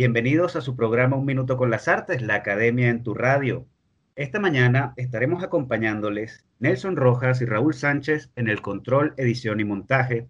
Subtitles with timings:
[0.00, 3.66] Bienvenidos a su programa Un Minuto con las Artes, la Academia en tu Radio.
[4.16, 10.26] Esta mañana estaremos acompañándoles Nelson Rojas y Raúl Sánchez en el control, edición y montaje,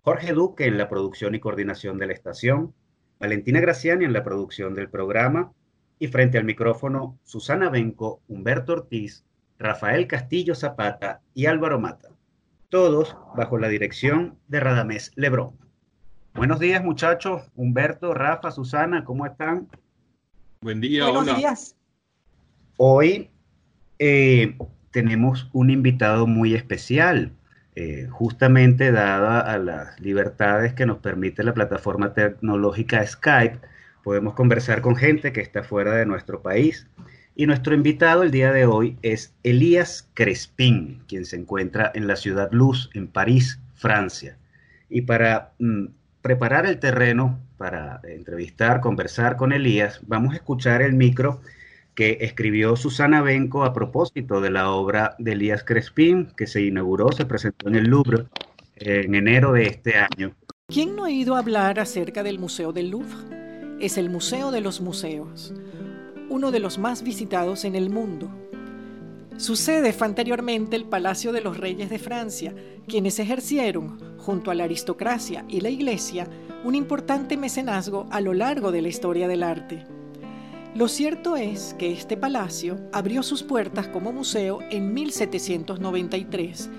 [0.00, 2.72] Jorge Duque en la producción y coordinación de la estación,
[3.20, 5.52] Valentina Graciani en la producción del programa
[5.98, 9.26] y frente al micrófono Susana Benco, Humberto Ortiz,
[9.58, 12.08] Rafael Castillo Zapata y Álvaro Mata.
[12.70, 15.58] Todos bajo la dirección de Radamés Lebrón.
[16.34, 17.42] Buenos días, muchachos.
[17.56, 19.68] Humberto, Rafa, Susana, ¿cómo están?
[20.62, 21.76] Buen día, Buenos días.
[22.78, 23.28] Hoy
[23.98, 24.56] eh,
[24.90, 27.32] tenemos un invitado muy especial,
[27.76, 33.60] eh, justamente dada a las libertades que nos permite la plataforma tecnológica Skype,
[34.02, 36.86] podemos conversar con gente que está fuera de nuestro país.
[37.34, 42.16] Y nuestro invitado el día de hoy es Elías Crespín, quien se encuentra en la
[42.16, 44.38] ciudad Luz, en París, Francia.
[44.90, 45.86] Y para mm,
[46.22, 51.40] preparar el terreno para entrevistar, conversar con Elías, vamos a escuchar el micro
[51.94, 57.12] que escribió Susana Benco a propósito de la obra de Elías Crespín, que se inauguró,
[57.12, 58.24] se presentó en el Louvre
[58.76, 60.34] en enero de este año.
[60.68, 63.76] ¿Quién no ha ido a hablar acerca del Museo del Louvre?
[63.80, 65.52] Es el Museo de los Museos,
[66.30, 68.30] uno de los más visitados en el mundo.
[69.42, 72.54] Su sede fue anteriormente el Palacio de los Reyes de Francia,
[72.86, 76.28] quienes ejercieron, junto a la aristocracia y la Iglesia,
[76.62, 79.84] un importante mecenazgo a lo largo de la historia del arte.
[80.76, 86.70] Lo cierto es que este palacio abrió sus puertas como museo en 1793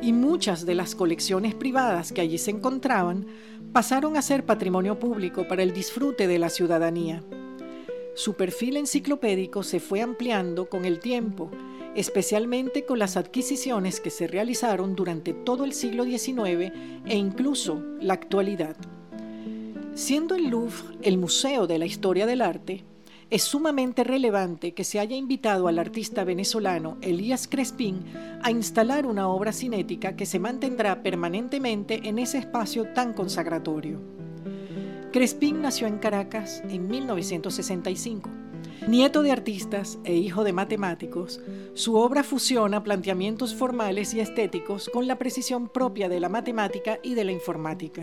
[0.00, 3.26] y muchas de las colecciones privadas que allí se encontraban
[3.72, 7.24] pasaron a ser patrimonio público para el disfrute de la ciudadanía.
[8.14, 11.50] Su perfil enciclopédico se fue ampliando con el tiempo
[11.94, 16.72] especialmente con las adquisiciones que se realizaron durante todo el siglo XIX
[17.06, 18.76] e incluso la actualidad.
[19.94, 22.84] Siendo el Louvre el Museo de la Historia del Arte,
[23.28, 28.04] es sumamente relevante que se haya invitado al artista venezolano Elías Crespín
[28.42, 34.21] a instalar una obra cinética que se mantendrá permanentemente en ese espacio tan consagratorio.
[35.12, 38.30] Crespín nació en Caracas en 1965
[38.88, 41.40] Nieto de artistas e hijo de matemáticos,
[41.74, 47.14] su obra fusiona planteamientos formales y estéticos con la precisión propia de la matemática y
[47.14, 48.02] de la informática.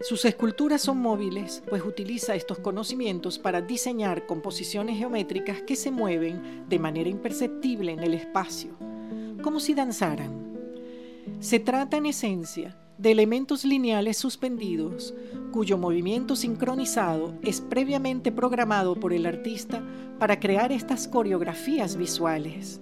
[0.00, 6.64] Sus esculturas son móviles, pues utiliza estos conocimientos para diseñar composiciones geométricas que se mueven
[6.68, 8.70] de manera imperceptible en el espacio,
[9.42, 10.56] como si danzaran.
[11.40, 15.14] Se trata en esencia de elementos lineales suspendidos,
[15.56, 19.82] cuyo movimiento sincronizado es previamente programado por el artista
[20.18, 22.78] para crear estas coreografías visuales.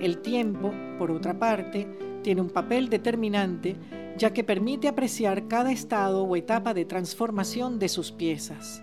[0.00, 1.86] El tiempo, por otra parte,
[2.22, 3.76] tiene un papel determinante
[4.16, 8.82] ya que permite apreciar cada estado o etapa de transformación de sus piezas.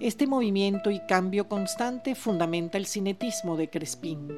[0.00, 4.28] Este movimiento y cambio constante fundamenta el cinetismo de Crespin.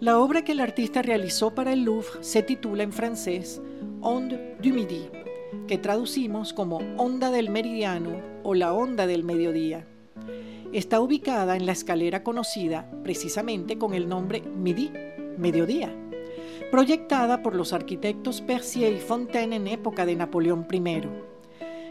[0.00, 3.62] La obra que el artista realizó para el Louvre se titula en francés
[4.00, 5.08] Onde du Midi,
[5.66, 9.86] que traducimos como Onda del Meridiano o la Onda del Mediodía.
[10.72, 14.90] Está ubicada en la escalera conocida precisamente con el nombre Midi,
[15.38, 15.94] Mediodía,
[16.70, 21.02] proyectada por los arquitectos Percier y Fontaine en época de Napoleón I.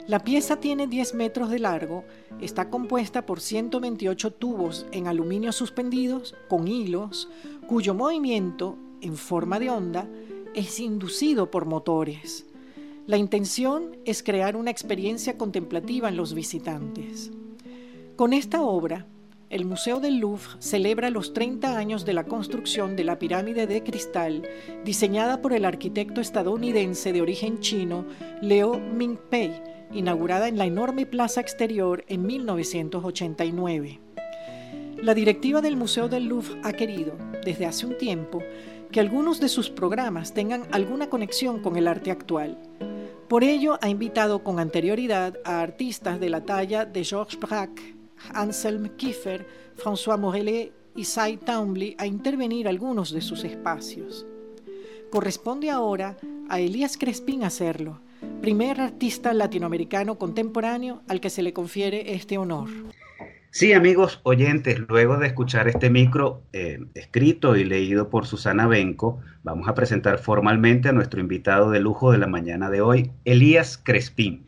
[0.05, 2.03] La pieza tiene 10 metros de largo,
[2.41, 7.29] está compuesta por 128 tubos en aluminio suspendidos con hilos,
[7.67, 10.09] cuyo movimiento, en forma de onda,
[10.53, 12.45] es inducido por motores.
[13.05, 17.31] La intención es crear una experiencia contemplativa en los visitantes.
[18.15, 19.07] Con esta obra,
[19.49, 23.83] el Museo del Louvre celebra los 30 años de la construcción de la pirámide de
[23.83, 24.43] cristal
[24.85, 28.05] diseñada por el arquitecto estadounidense de origen chino
[28.41, 29.51] Leo Mingpei,
[29.91, 33.99] inaugurada en la enorme plaza exterior en 1989.
[35.01, 38.41] La directiva del Museo del Louvre ha querido, desde hace un tiempo,
[38.93, 42.57] que algunos de sus programas tengan alguna conexión con el arte actual.
[43.33, 47.95] Por ello, ha invitado con anterioridad a artistas de la talla de Georges Braque,
[48.31, 54.27] Anselm Kiefer, François Morellet y Cy Townley a intervenir algunos de sus espacios.
[55.09, 56.15] Corresponde ahora
[56.47, 58.01] a Elías Crespín hacerlo,
[58.39, 62.69] primer artista latinoamericano contemporáneo al que se le confiere este honor.
[63.55, 69.19] Sí, amigos oyentes, luego de escuchar este micro eh, escrito y leído por Susana Benco,
[69.43, 73.77] vamos a presentar formalmente a nuestro invitado de lujo de la mañana de hoy, Elías
[73.77, 74.47] Crespín.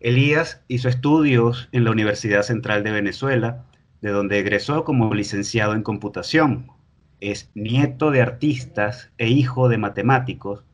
[0.00, 3.66] Elías hizo estudios en la Universidad Central de Venezuela,
[4.00, 6.72] de donde egresó como licenciado en computación.
[7.20, 10.64] Es nieto de artistas e hijo de matemáticos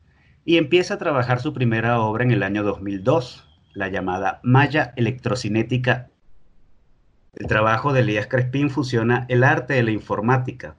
[0.45, 6.07] y empieza a trabajar su primera obra en el año 2002, la llamada Malla Electrocinética
[7.33, 10.75] el trabajo de Elías Crespín fusiona el arte de la informática.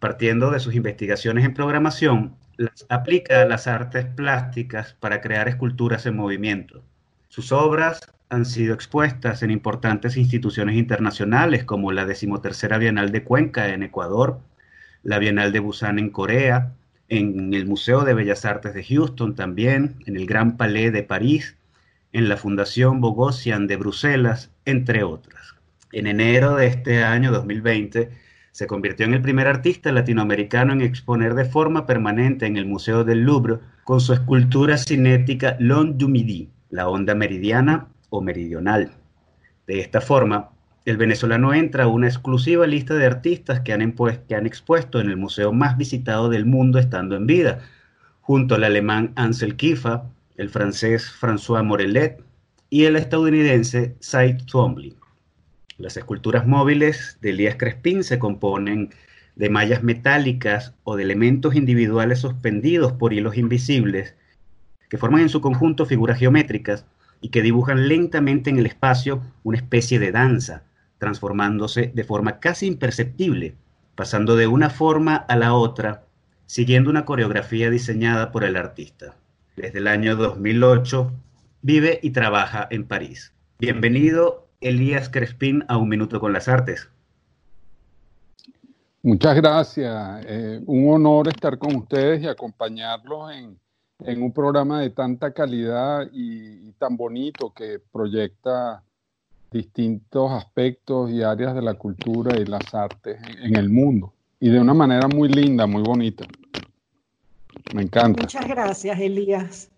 [0.00, 6.04] Partiendo de sus investigaciones en programación, las aplica a las artes plásticas para crear esculturas
[6.06, 6.82] en movimiento.
[7.28, 8.00] Sus obras
[8.30, 14.40] han sido expuestas en importantes instituciones internacionales como la decimotercera Bienal de Cuenca en Ecuador,
[15.04, 16.72] la Bienal de Busan en Corea,
[17.08, 21.56] en el Museo de Bellas Artes de Houston también, en el Gran Palais de París,
[22.12, 25.61] en la Fundación Bogosian de Bruselas, entre otras.
[25.92, 28.08] En enero de este año 2020,
[28.50, 33.04] se convirtió en el primer artista latinoamericano en exponer de forma permanente en el Museo
[33.04, 38.92] del Louvre con su escultura cinética L'Onde du Midi, la onda meridiana o meridional.
[39.66, 40.50] De esta forma,
[40.86, 45.52] el venezolano entra a una exclusiva lista de artistas que han, expuesto en el museo
[45.52, 47.60] más visitado del mundo estando en vida,
[48.22, 50.04] junto al alemán Ansel Kifa,
[50.38, 52.24] el francés François Morellet
[52.70, 55.01] y el estadounidense Cy Twombly.
[55.82, 58.90] Las esculturas móviles de Elías Crespín se componen
[59.34, 64.14] de mallas metálicas o de elementos individuales suspendidos por hilos invisibles
[64.88, 66.86] que forman en su conjunto figuras geométricas
[67.20, 70.62] y que dibujan lentamente en el espacio una especie de danza,
[70.98, 73.56] transformándose de forma casi imperceptible,
[73.96, 76.04] pasando de una forma a la otra,
[76.46, 79.16] siguiendo una coreografía diseñada por el artista.
[79.56, 81.12] Desde el año 2008
[81.60, 83.32] vive y trabaja en París.
[83.58, 86.88] Bienvenido Elías Crespín a Un Minuto con las Artes.
[89.02, 90.24] Muchas gracias.
[90.26, 96.72] Eh, un honor estar con ustedes y acompañarlos en, un programa de tanta calidad y,
[96.72, 98.82] tan bonito que proyecta
[99.50, 104.12] distintos aspectos y áreas de la cultura y las artes en, el mundo.
[104.40, 106.24] Y de una manera muy linda, muy bonita.
[107.74, 108.22] Me encanta.
[108.22, 109.71] Muchas gracias, Elías.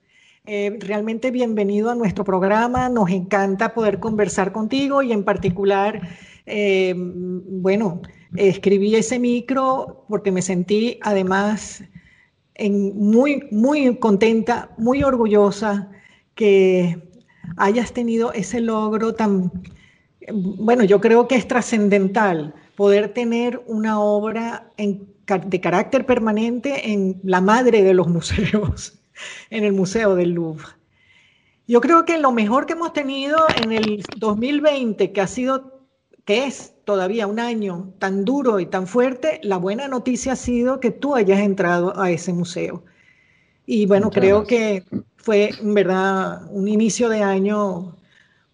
[0.47, 2.91] Eh, realmente bienvenido a nuestro programa.
[2.91, 6.07] Nos encanta poder conversar contigo y en particular,
[6.45, 8.03] eh, bueno,
[8.37, 11.83] escribí ese micro porque me sentí además
[12.61, 15.91] muy, muy contenta, muy orgullosa
[16.35, 17.01] que
[17.57, 19.51] hayas tenido ese logro tan,
[20.59, 27.41] bueno, yo creo que es trascendental poder tener una obra de carácter permanente en la
[27.41, 29.01] madre de los museos
[29.51, 30.67] en el Museo del Louvre.
[31.67, 35.81] Yo creo que lo mejor que hemos tenido en el 2020, que ha sido,
[36.25, 40.79] que es todavía un año tan duro y tan fuerte, la buena noticia ha sido
[40.81, 42.85] que tú hayas entrado a ese museo.
[43.67, 44.85] Y bueno, creo que
[45.17, 47.97] fue en verdad un inicio de año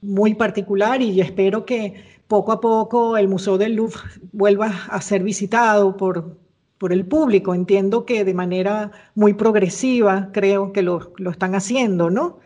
[0.00, 4.00] muy particular y espero que poco a poco el Museo del Louvre
[4.32, 6.36] vuelva a ser visitado por,
[6.80, 7.54] por el público.
[7.54, 12.38] Entiendo que de manera muy progresiva creo que lo, están haciendo, ¿no?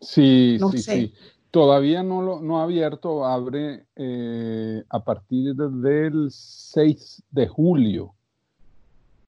[0.00, 1.14] Sí, sí, sí.
[1.52, 8.12] Todavía no, lo, no ha abierto, abre eh, a partir del 6 de julio.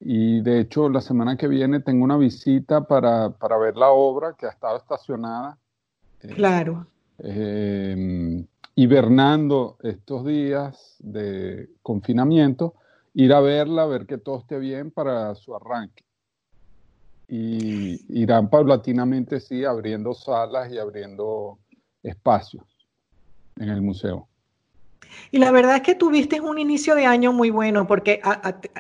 [0.01, 4.47] Y de hecho, la semana que viene tengo una visita para, ver la obra que
[4.47, 5.57] ha estado estacionada.
[6.35, 6.87] Claro.
[7.19, 12.75] Eh, hibernando estos días de confinamiento
[13.15, 16.05] ir a verla, ver que todo esté bien para su arranque.
[17.29, 21.59] Y irán paulatinamente, sí, abriendo salas y abriendo
[22.03, 22.65] espacios
[23.57, 24.29] en el museo.
[25.31, 28.21] Y la verdad es que tuviste un inicio de año muy bueno, porque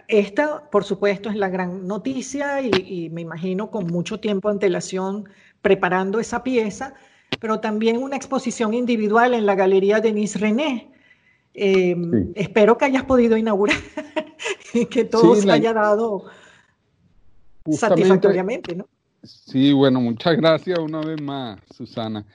[0.09, 5.29] esta, por supuesto, es la gran noticia y, me imagino con mucho tiempo de antelación
[5.63, 6.95] preparando esa pieza,
[7.41, 10.91] pero también una exposición individual en la Galería Denis René,
[11.55, 13.77] Em, espero que hayas podido inaugurar
[14.75, 16.25] y que todo se haya dado
[17.71, 18.89] satisfactoriamente, ¿no?
[19.23, 22.27] Sí, bueno, muchas gracias una vez más, Susana.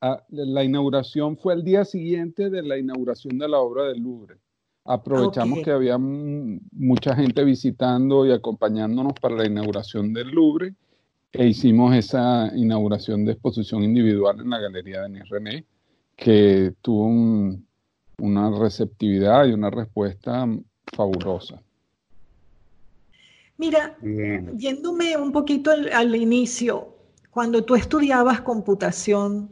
[0.00, 4.36] Ah, la inauguración fue el día siguiente de la inauguración de la obra del Louvre.
[4.84, 10.74] Aprovechamos que había mucha gente visitando y acompañándonos para la inauguración del Louvre
[11.32, 15.66] e hicimos esa inauguración de exposición individual en la Galería de René,
[16.16, 17.67] que tuvo un,
[18.18, 20.46] una receptividad y una respuesta
[20.94, 21.62] fabulosa.
[23.56, 26.94] Mira, yéndome un poquito al, inicio,
[27.30, 29.50] cuando tú estudiabas computación,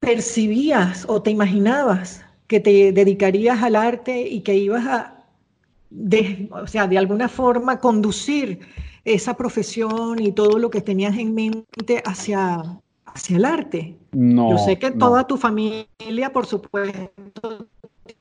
[0.00, 5.24] ¿percibías o te imaginabas que te dedicarías al arte y que ibas a,
[5.90, 8.60] de, o sea, de alguna forma conducir
[9.04, 12.80] esa profesión y todo lo que tenías en mente hacia,
[13.14, 13.96] hacia el arte.
[14.12, 14.50] No.
[14.50, 17.66] Yo sé que toda tu familia, por supuesto,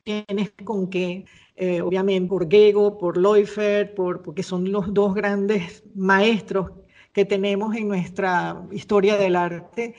[0.03, 1.25] tienes con que,
[1.55, 6.71] eh, obviamente, por Gego, por Leufert, por, porque son los dos grandes maestros
[7.13, 9.95] que tenemos en nuestra historia del arte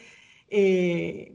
[0.51, 1.33] eh,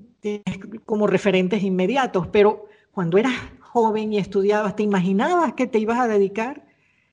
[0.86, 2.28] como referentes inmediatos.
[2.28, 6.66] Pero cuando eras joven y estudiabas, ¿te imaginabas que te ibas a dedicar?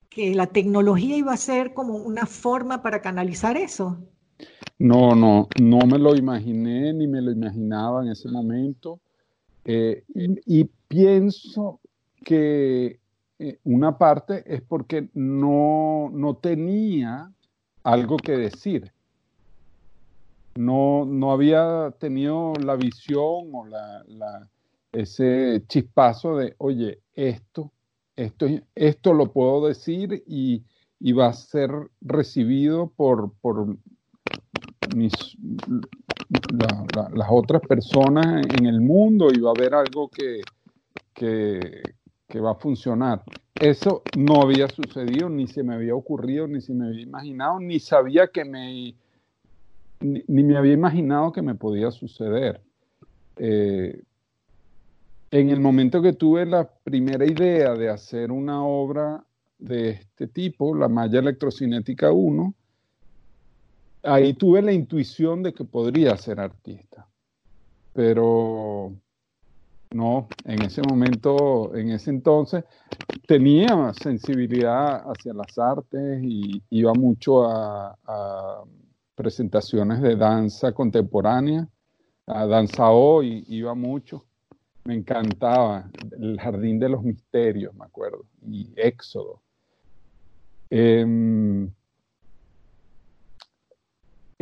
[0.09, 3.99] ¿Que la tecnología iba a ser como una forma para canalizar eso?
[4.81, 8.99] No, no, no me lo imaginé ni me lo imaginaba en ese momento.
[9.63, 11.81] Eh, y, pienso
[12.25, 12.99] que
[13.39, 17.31] eh, una parte es porque no, no tenía
[17.83, 18.91] algo que decir.
[20.57, 24.49] No, no había tenido la visión o la,
[24.93, 27.71] ese chispazo de, oye, esto,
[28.17, 30.65] esto, esto lo puedo decir y,
[31.13, 31.71] va a ser
[32.01, 33.77] recibido por, por
[34.95, 35.13] mis,
[37.15, 40.41] las otras personas en el mundo y va a haber algo que,
[41.15, 43.23] que, va a funcionar.
[43.55, 47.79] Eso no había sucedido, ni se me había ocurrido, ni se me había imaginado, ni
[47.79, 48.95] sabía que me,
[50.01, 52.61] ni, me había imaginado que me podía suceder.
[53.37, 54.03] Eh,
[55.31, 59.25] en el momento que tuve la primera idea de hacer una obra
[59.59, 62.55] de este tipo, la malla electrocinética 1,
[64.03, 67.07] ahí tuve la intuición de que podría ser artista.
[67.93, 68.93] Pero
[69.91, 72.65] no, en ese momento, en ese entonces,
[73.27, 78.65] tenía sensibilidad hacia las artes y iba mucho a,
[79.15, 81.69] presentaciones de danza contemporánea,
[82.27, 84.25] a danza hoy, iba mucho
[84.85, 85.91] me encantaba.
[86.19, 89.43] El Jardín de los Misterios, me acuerdo, y Éxodo.
[90.69, 91.71] Em,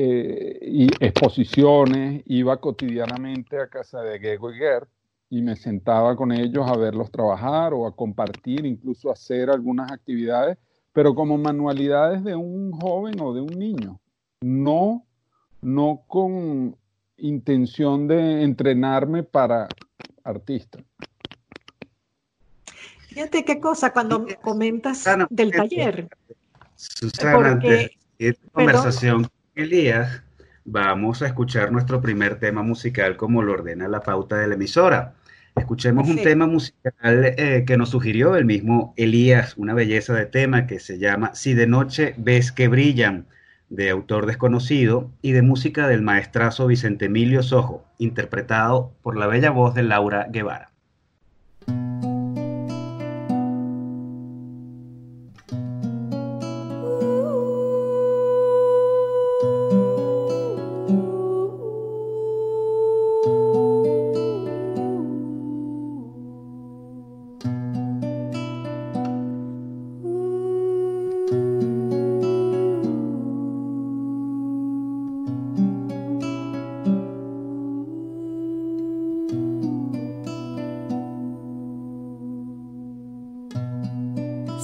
[0.01, 4.89] eh, y exposiciones, iba cotidianamente a casa de Gego y Gert
[5.29, 10.57] y me sentaba con ellos a verlos trabajar o a compartir, incluso hacer algunas actividades,
[10.93, 13.99] pero como manualidades de un joven o de un niño,
[14.41, 15.05] no,
[15.63, 16.77] no con
[17.17, 19.67] intención de entrenarme para
[20.23, 20.79] artista.
[23.09, 26.09] Fíjate qué cosa cuando comentas del taller.
[26.77, 27.91] Susana, Porque,
[28.21, 30.23] esta conversación con Elías,
[30.65, 35.15] vamos a escuchar nuestro primer tema musical como lo ordena la pauta de la emisora.
[35.57, 40.69] Escuchemos un tema musical eh, que nos sugirió el mismo Elías, una belleza de tema
[40.69, 43.27] que se llama Si de noche ves que brillan
[43.69, 49.51] de autor desconocido, y de música del maestrazo Vicente Emilio Sojo, interpretado por la bella
[49.51, 50.71] voz de Laura Guevara.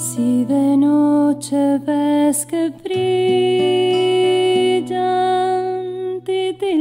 [0.07, 3.01] Si de noche ves que brillan
[6.23, 6.79] titilantes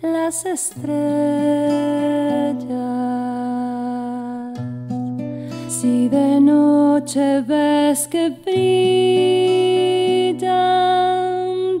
[0.00, 0.88] las estrellas,
[5.68, 8.62] si de noche ves que brillan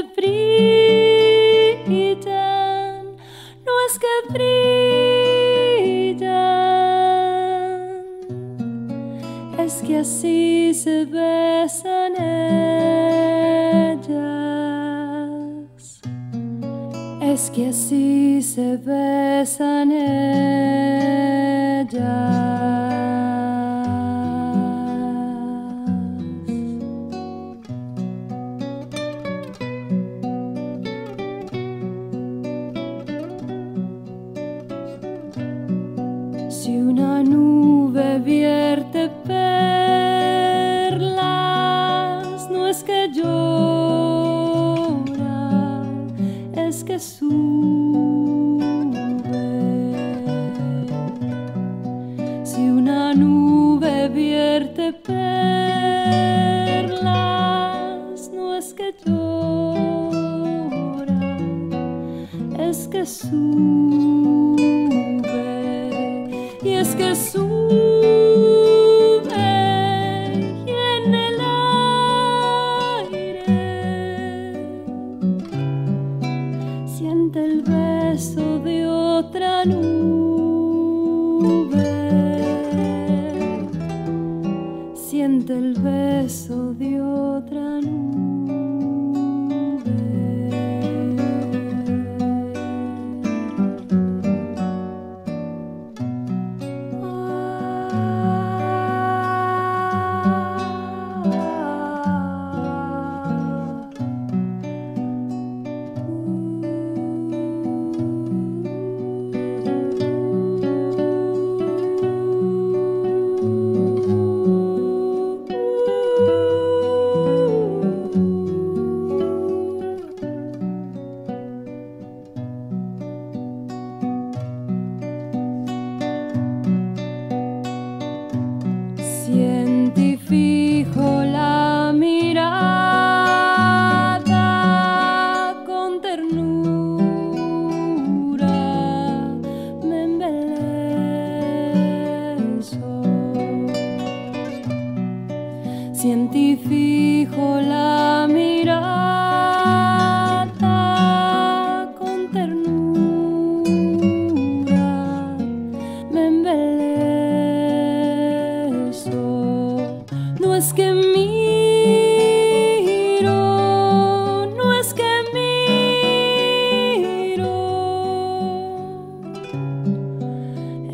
[0.00, 1.86] zufrieden,
[3.66, 4.60] nur zufrieden.
[9.58, 12.40] Es que así se besan ellas.
[17.20, 20.40] Es que así se besan ellas.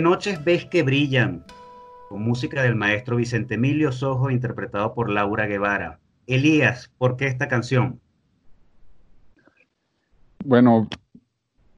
[0.00, 1.44] noches ves que brillan,
[2.08, 6.00] con música del maestro Vicente Emilio Sojo, interpretado por Laura Guevara.
[6.26, 8.00] Elías, ¿por qué esta canción?
[10.44, 10.88] Bueno,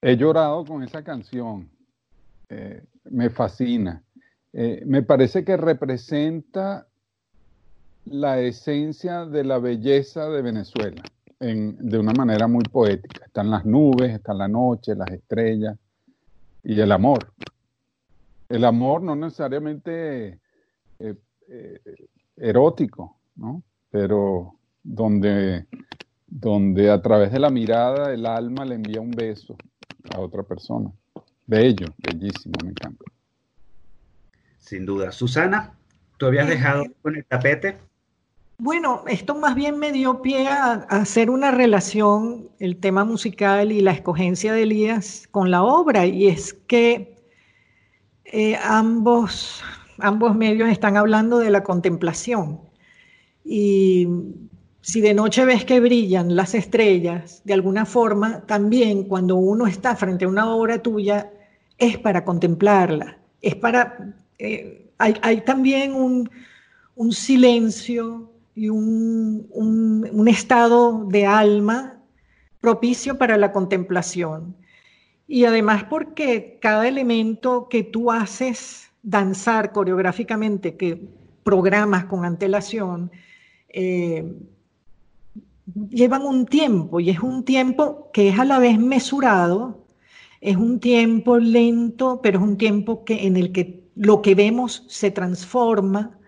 [0.02, 1.70] he llorado con esa canción.
[2.48, 4.02] Eh, me fascina.
[4.52, 6.86] Eh, me parece que representa
[8.04, 11.02] la esencia de la belleza de Venezuela
[11.38, 13.24] de una manera muy poética.
[13.24, 15.78] Están las nubes, está la noche, las estrellas
[16.62, 17.32] y el amor
[18.50, 20.40] el amor no necesariamente
[20.98, 21.14] eh,
[21.48, 21.80] eh,
[22.36, 23.62] erótico, ¿no?
[23.90, 25.66] Pero donde,
[26.26, 29.56] donde a través de la mirada el alma le envía un beso
[30.12, 30.90] a otra persona.
[31.46, 33.04] Bello, bellísimo, me encanta.
[34.58, 35.12] Sin duda.
[35.12, 35.74] Susana,
[36.18, 37.78] ¿tú habías dejado con el tapete?
[38.58, 43.80] Bueno, esto más bien me dio pie a, hacer una relación, el tema musical y
[43.80, 47.19] la escogencia de Elías con la obra, y es que
[48.32, 49.62] eh, ambos,
[49.98, 52.60] ambos medios están hablando de la contemplación.
[53.44, 54.06] Y
[54.82, 59.96] si de noche ves que brillan las estrellas, de alguna forma, también cuando uno está
[59.96, 61.32] frente a una obra tuya,
[61.76, 64.14] es para contemplarla, es para...
[64.38, 66.30] Eh, hay, también un,
[67.12, 72.00] silencio y un, un estado de alma
[72.60, 74.54] propicio para la contemplación.
[75.32, 81.06] Y además porque cada elemento que tú haces danzar coreográficamente, que
[81.44, 83.12] programas con antelación,
[83.68, 84.24] eh,
[85.88, 89.86] llevan un tiempo y es un tiempo que es a la vez mesurado,
[90.40, 94.84] es un tiempo lento, pero es un tiempo que, en el que lo que vemos
[94.88, 96.18] se transforma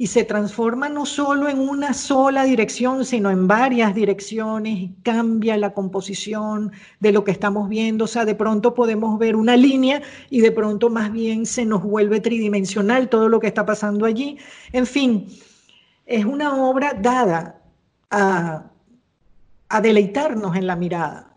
[0.00, 5.58] y se transforma no solo en una sola dirección, sino en varias direcciones y cambia
[5.58, 8.04] la composición de lo que estamos viendo.
[8.06, 11.82] O sea, de pronto podemos ver una línea y de pronto más bien se nos
[11.82, 14.38] vuelve tridimensional todo lo que está pasando allí.
[14.72, 15.26] En fin,
[16.06, 17.60] es una obra dada
[18.10, 18.70] a,
[19.82, 21.34] deleitarnos en la mirada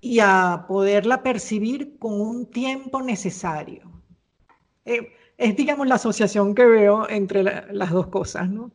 [0.00, 3.82] y a poderla percibir con un tiempo necesario.
[4.84, 8.70] Eh, es, digamos, la asociación que veo entre las dos cosas, ¿no?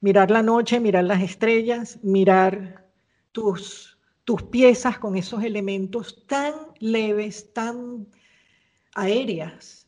[0.00, 2.86] Mirar la noche, mirar las estrellas, mirar
[3.32, 8.06] tus, tus piezas con esos elementos tan leves, tan
[8.94, 9.86] aéreas,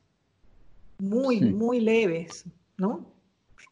[0.98, 2.44] muy, muy leves,
[2.76, 3.10] ¿no?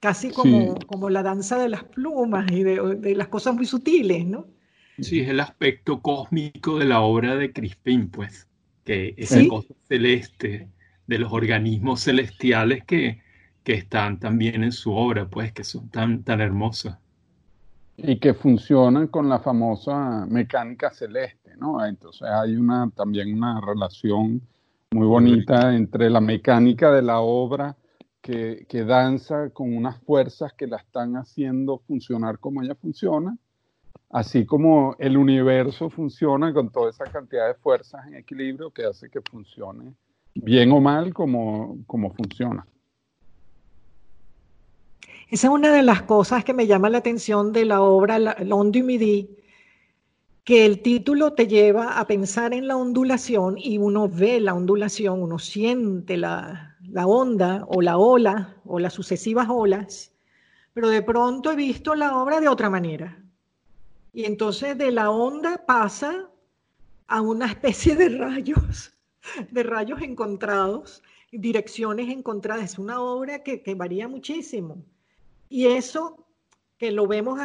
[0.00, 4.46] Casi como, como la danza de las plumas y de, las cosas muy sutiles, ¿no?
[4.98, 8.46] Sí, es el aspecto cósmico de la obra de Crispin, pues,
[8.84, 10.68] que es el cosa celeste
[11.10, 13.20] de los organismos celestiales que,
[13.64, 16.98] que están también en su obra, pues, que son tan, tan hermosas.
[17.96, 21.84] Y que funcionan con la famosa mecánica celeste, ¿no?
[21.84, 24.40] Entonces hay una, también una relación
[24.92, 27.76] muy bonita entre la mecánica de la obra
[28.22, 33.36] que, que, danza con unas fuerzas que la están haciendo funcionar como ella funciona,
[34.10, 39.10] así como el universo funciona con toda esa cantidad de fuerzas en equilibrio que hace
[39.10, 39.92] que funcione
[40.34, 42.66] bien o mal como, como funciona.
[45.28, 48.82] Esa es una de las cosas que me llama la atención de la obra L'Onde
[48.82, 49.30] Midi,
[50.42, 55.22] que el título te lleva a pensar en la ondulación y uno ve la ondulación,
[55.22, 60.12] uno siente la, la onda o la ola o las sucesivas olas,
[60.74, 63.22] pero de pronto he visto la obra de otra manera.
[64.12, 66.28] Y entonces de la onda pasa
[67.06, 68.92] a una especie de rayos,
[69.50, 72.72] de rayos encontrados, direcciones encontradas.
[72.72, 74.84] Es una obra que, que varía muchísimo.
[75.48, 76.26] Y eso
[76.78, 77.38] que lo vemos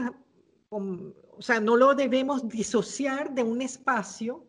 [1.37, 4.45] o sea, no lo debemos disociar de un espacio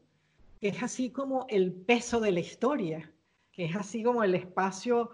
[0.60, 3.12] que es así como el peso de la historia,
[3.52, 5.10] que es así como el espacio,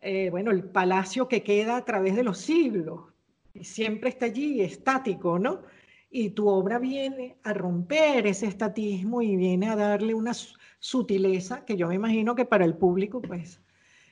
[0.00, 3.12] eh, bueno, el palacio que queda a través de los siglos,
[3.52, 5.62] y siempre está allí, estático, ¿no?
[6.10, 10.32] Y tu obra viene a romper ese estatismo y viene a darle una
[10.80, 13.60] sutileza que yo me imagino que para el público, pues,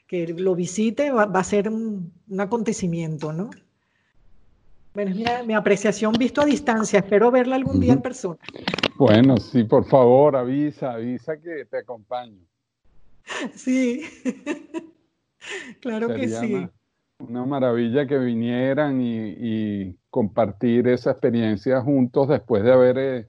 [0.07, 3.50] que lo visite va, a ser un acontecimiento, ¿no?
[4.94, 6.98] Bueno, es mi, apreciación visto a distancia.
[6.98, 8.38] Espero verla algún día en persona.
[8.96, 12.40] Bueno, sí, por favor, avisa, avisa que te acompaño.
[13.54, 14.02] Sí,
[15.81, 16.66] claro que sí.
[17.18, 23.28] Una, maravilla que vinieran y, compartir esa experiencia juntos después de haber eh,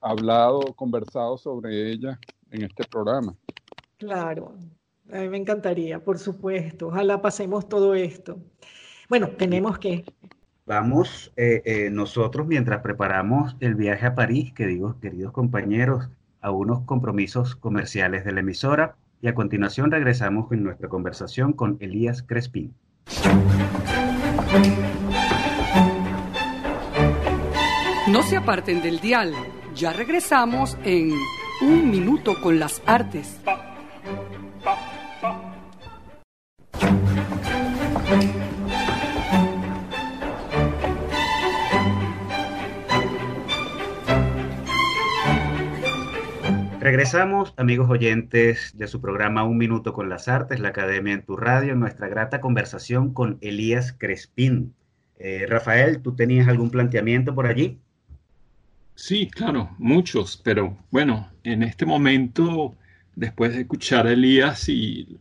[0.00, 2.18] hablado, conversado sobre ella
[2.52, 3.34] en este programa.
[3.98, 4.54] Claro,
[5.10, 6.88] a mí me encantaría, por supuesto.
[6.88, 8.38] Ojalá pasemos todo esto.
[9.08, 10.04] Bueno, tenemos que
[10.64, 16.08] Vamos eh, eh, nosotros mientras preparamos el viaje a París, que digo, queridos compañeros,
[16.40, 21.78] a unos compromisos comerciales de la emisora y a continuación regresamos con nuestra conversación con
[21.80, 22.74] Elías Crespín.
[28.08, 29.34] No se aparten del dial,
[29.74, 31.12] ya regresamos en
[31.62, 33.40] Un Minuto con las Artes.
[46.80, 51.36] Regresamos, amigos oyentes, de su programa Un Minuto con las Artes, la Academia en tu
[51.36, 54.74] Radio, en nuestra grata conversación con Elías Crespín.
[55.16, 57.78] Eh, Rafael, ¿tú tenías algún planteamiento por allí?
[58.94, 62.76] Sí, claro, muchos, pero bueno, en este momento,
[63.16, 65.18] después de escuchar a Elías y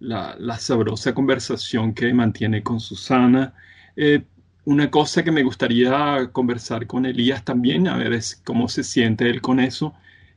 [0.00, 3.54] la, sabrosa conversación que mantiene con Susana,
[3.96, 4.24] eh,
[4.64, 9.40] una cosa que me gustaría conversar con Elías también, a ver cómo se siente él
[9.40, 9.94] con eso,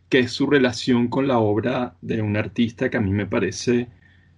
[0.09, 3.89] que es su relación con la obra de un artista que a mí me parece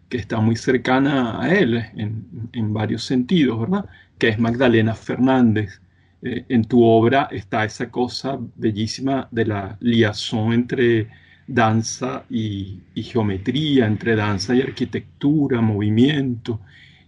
[0.10, 3.86] que está muy cercana a él en, varios sentidos, ¿verdad?
[4.18, 5.82] Que es Magdalena Fernández.
[6.26, 11.08] Eh, en tu obra está esa cosa bellísima de la liaison entre
[11.46, 16.62] danza y, geometría, entre danza y arquitectura, movimiento.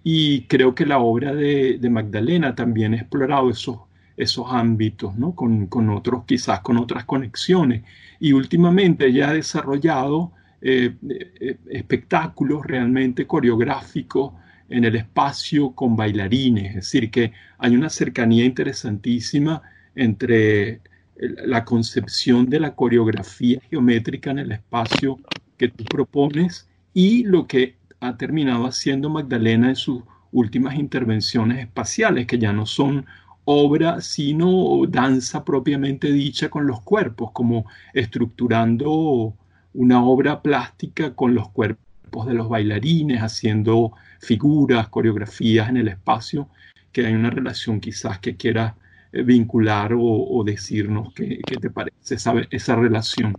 [0.03, 5.33] Y creo que la obra de, Magdalena también ha explorado esos, ámbitos, ¿no?
[5.33, 7.83] Con, otros, quizás con otras conexiones
[8.19, 14.33] y últimamente ya ha desarrollado eh, eh, espectáculos realmente coreográficos
[14.69, 19.61] en el espacio con bailarines, es decir, que hay una cercanía interesantísima
[19.95, 20.81] entre
[21.19, 25.19] la concepción de la coreografía geométrica en el espacio
[25.57, 32.27] que tú propones y lo que ha terminado haciendo Magdalena en sus últimas intervenciones espaciales,
[32.27, 33.05] que ya no son
[33.45, 39.33] obra, sino danza propiamente dicha con los cuerpos, como estructurando
[39.73, 46.49] una obra plástica con los cuerpos de los bailarines, haciendo figuras, coreografías en el espacio,
[46.91, 48.75] que hay una relación quizás que quiera
[49.11, 53.33] eh, vincular o, decirnos qué, te parece esa, esa relación.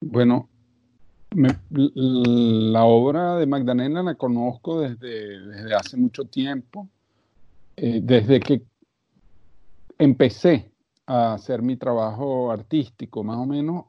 [0.00, 0.48] Bueno,
[1.34, 6.88] la obra de Magdalena la conozco desde, desde hace mucho tiempo,
[7.76, 8.62] eh, desde que
[9.98, 10.70] empecé
[11.06, 13.84] a hacer mi trabajo artístico, más o menos,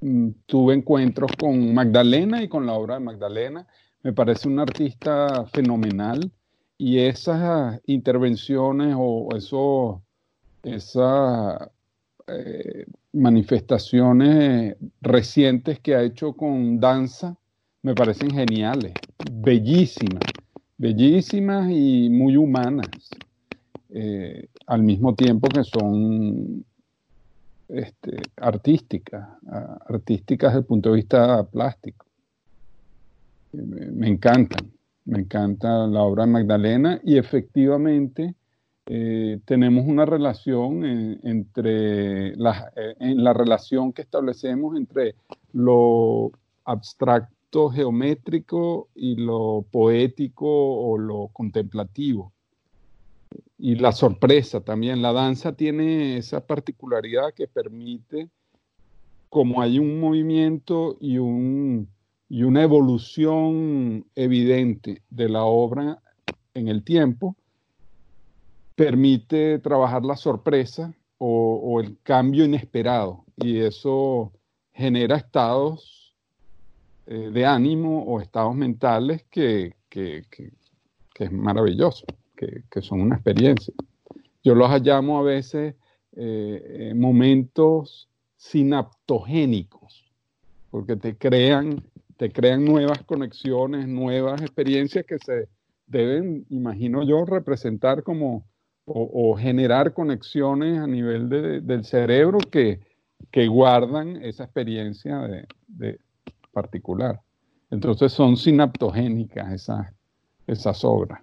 [0.00, 3.66] mm, tuve encuentros con Magdalena y con la obra de Magdalena.
[4.02, 6.30] Me parece una artista fenomenal
[6.76, 9.28] y esas intervenciones o
[10.64, 11.70] esas
[12.26, 17.36] eh, manifestaciones recientes que ha hecho con danza
[17.82, 20.22] me parecen geniales, bellísimas,
[20.78, 23.10] bellísimas y muy humanas,
[23.90, 26.64] eh, al mismo tiempo que son
[27.68, 29.28] este, artísticas,
[29.88, 32.11] artísticas desde el punto de vista plástico.
[33.52, 34.72] Me encantan,
[35.04, 38.34] me encanta la obra de Magdalena y efectivamente
[38.86, 42.34] eh, tenemos una relación entre eh,
[42.98, 45.14] en la relación que establecemos entre
[45.52, 46.32] lo
[46.64, 52.32] abstracto geométrico y lo poético o lo contemplativo.
[53.58, 55.00] Y la sorpresa también.
[55.00, 58.28] La danza tiene esa particularidad que permite,
[59.28, 61.88] como hay un movimiento y, un,
[62.32, 66.00] y una evolución evidente de la obra
[66.54, 67.36] en el tiempo,
[68.74, 74.32] permite trabajar la sorpresa o, el cambio inesperado y eso
[74.72, 76.14] genera estados
[77.06, 83.74] eh, de ánimo o estados mentales que, es maravilloso, que, son una experiencia.
[84.42, 85.74] Yo los llamo a veces
[86.16, 90.10] eh, eh, momentos sinaptogénicos,
[90.70, 91.84] porque te crean,
[92.16, 95.48] te crean nuevas conexiones, nuevas experiencias que se
[95.86, 98.44] deben, imagino yo, representar como
[98.84, 102.80] o, generar conexiones a nivel del cerebro que,
[103.46, 105.98] guardan esa experiencia de,
[106.52, 107.20] particular.
[107.70, 109.86] Entonces son sinaptogénicas esas,
[110.46, 111.20] esas obras.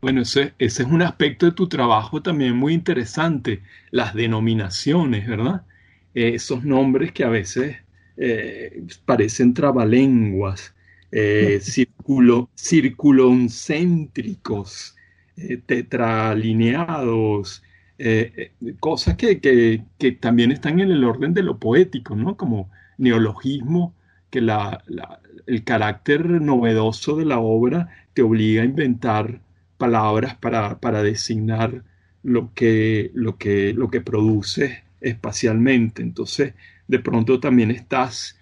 [0.00, 5.62] Bueno, ese, ese, es un aspecto de tu trabajo también muy interesante, las denominaciones, ¿verdad?
[6.14, 7.76] Eh, esos nombres que a veces
[8.16, 10.74] eh, parecen trabalenguas,
[11.10, 14.96] eh, círculo, circuloncéntricos,
[15.36, 17.62] eh, tetralineados,
[17.98, 19.84] eh, eh, cosas que,
[20.20, 22.36] también están en el orden de lo poético, ¿no?
[22.36, 23.94] Como neologismo,
[24.30, 24.40] que
[25.46, 29.40] el carácter novedoso de la obra te obliga a inventar
[29.78, 31.82] palabras para, designar
[32.22, 36.02] lo que, lo, que, lo que produces espacialmente.
[36.02, 36.54] Entonces,
[36.88, 38.38] de pronto también estás,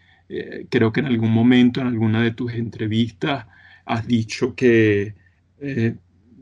[0.69, 3.47] creo que en algún momento, en alguna de tus entrevistas,
[3.85, 5.15] has dicho que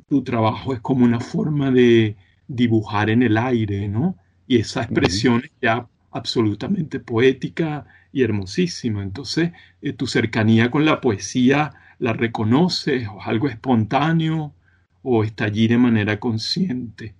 [0.08, 4.16] tu trabajo es como una forma de dibujar en el aire, ¿no?
[4.46, 9.02] Y esa expresión es ya absolutamente poética y hermosísima.
[9.02, 14.54] Entonces, eh, tu cercanía con la poesía la reconoces o es algo espontáneo
[15.02, 17.14] o está allí de manera consciente.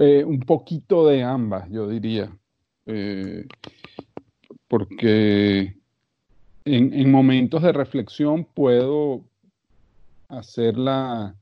[0.00, 2.30] Eh, un poquito de ambas, yo diría.
[2.86, 3.46] Eh,
[4.68, 5.76] porque
[6.64, 9.24] en, momentos de reflexión puedo
[10.28, 11.36] hacer la,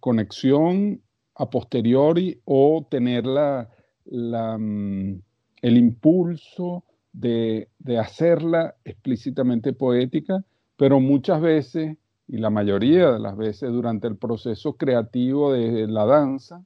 [0.00, 1.00] conexión
[1.34, 3.68] a posteriori o tener la,
[4.06, 5.14] mm,
[5.62, 10.44] el impulso de, hacerla explícitamente poética,
[10.76, 11.96] pero muchas veces,
[12.28, 16.64] y la mayoría de las veces durante el proceso creativo de la danza,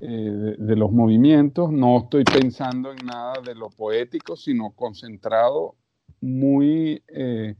[0.00, 5.74] eh, de, los movimientos, no estoy pensando en nada de lo poético, sino concentrado
[6.20, 7.54] muy eh,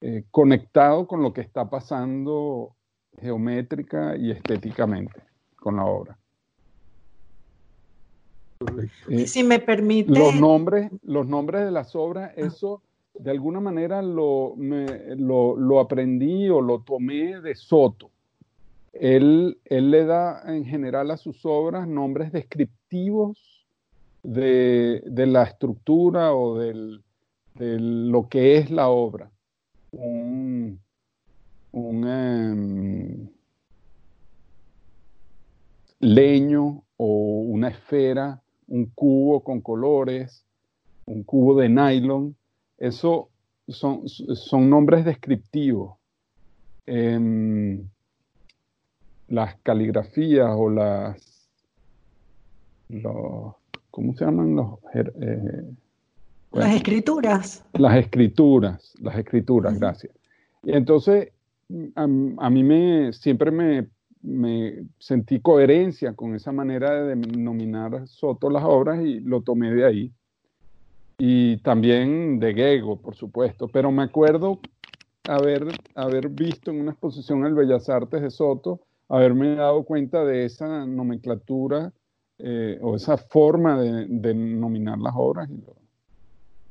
[0.00, 2.74] eh, conectado con lo que está pasando
[3.20, 5.22] geométrica y estéticamente
[5.56, 6.18] con la obra.
[9.08, 10.10] Eh, si me permite.
[10.10, 12.40] Los nombres, los nombres de las obras, ah.
[12.40, 12.82] eso
[13.14, 18.10] de alguna manera lo, lo, aprendí o lo tomé de Soto.
[19.00, 23.66] Él, le da en general a sus obras nombres descriptivos
[24.22, 27.00] de, la estructura o de
[27.56, 29.30] lo que es la obra
[31.72, 33.28] un, em,
[36.00, 37.06] leño o
[37.42, 40.44] una esfera, un cubo con colores,
[41.06, 42.36] un cubo de nylon.
[42.78, 43.30] Eso
[43.68, 45.96] son, son nombres descriptivos.
[46.86, 47.88] Em,
[49.28, 51.48] las caligrafías o las,
[52.88, 53.54] los,
[53.90, 54.78] ¿cómo se llaman los?
[54.94, 55.64] Eh,
[56.52, 57.64] las escrituras.
[57.72, 60.12] Las escrituras, las escrituras, gracias.
[60.62, 61.32] Y entonces,
[61.96, 63.88] a, mí me, siempre me,
[64.22, 69.84] me, sentí coherencia con esa manera de denominar Soto las obras y lo tomé de
[69.84, 70.12] ahí.
[71.18, 74.60] Y también de Gego, por supuesto, pero me acuerdo
[75.24, 80.24] haber, haber visto en una exposición en el Bellas Artes de Soto, haberme dado cuenta
[80.24, 81.92] de esa nomenclatura
[82.38, 85.62] eh, o esa forma de, denominar las obras y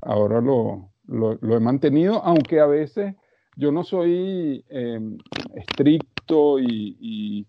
[0.01, 3.15] ahora lo, lo, he mantenido, aunque a veces
[3.55, 5.17] yo no soy em,
[5.55, 7.47] estricto y,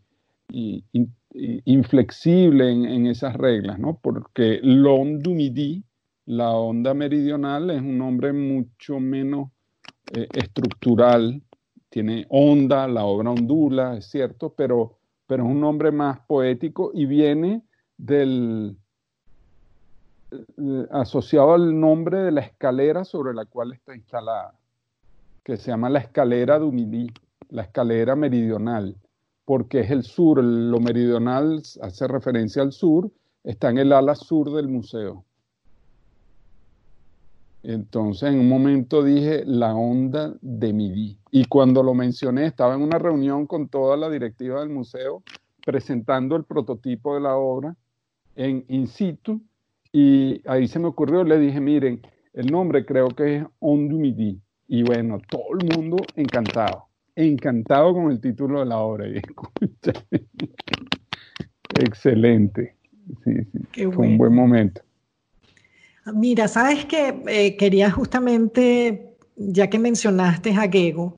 [1.65, 3.99] inflexible en, esas reglas, ¿no?
[4.01, 5.83] Porque l'onde midi,
[6.27, 9.51] la onda meridional, es un nombre mucho menos
[10.13, 11.43] eh, estructural.
[11.95, 17.07] Tiene onda, la obra ondula, es cierto, pero, pero es un nombre más poético y
[17.07, 17.63] viene
[17.97, 18.77] del,
[20.33, 24.59] eh, asociado al nombre de la escalera sobre la cual está instalada,
[25.45, 27.13] que se llama la escalera Dumilí,
[27.51, 28.97] la escalera meridional,
[29.45, 33.09] porque es el sur, lo meridional hace referencia al sur,
[33.45, 35.25] está en el ala sur del museo.
[37.65, 41.19] Entonces en un momento dije la onda de Midi.
[41.31, 45.23] Y cuando lo mencioné, estaba en una reunión con toda la directiva del museo
[45.65, 47.75] presentando el prototipo de la obra
[48.37, 49.41] en in situ
[49.93, 52.03] y ahí se me ocurrió, le dije, miren,
[52.35, 54.41] el nombre creo que es On du Midi.
[54.67, 59.07] Y bueno, todo el mundo encantado, encantado con el título de la obra.
[61.77, 62.77] Y Excelente.
[63.25, 63.33] Sí,
[63.73, 63.87] sí.
[63.87, 64.81] Fue un buen momento.
[66.13, 71.17] Mira, sabes que eh, quería justamente, ya que mencionaste a Gego,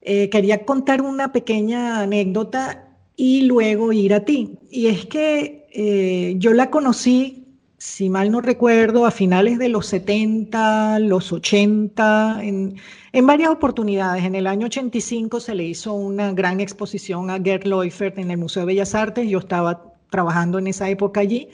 [0.00, 4.58] eh, quería contar una pequeña anécdota y luego ir a ti.
[4.70, 7.44] Y es que eh, yo la conocí
[7.84, 12.76] si mal no recuerdo, a finales de los 70, los 80, en,
[13.26, 14.24] varias oportunidades.
[14.24, 18.38] En el año 85 se le hizo una gran exposición a Gerd Leufert en el
[18.38, 19.28] Museo de Bellas Artes.
[19.28, 21.50] Yo estaba trabajando en esa época allí.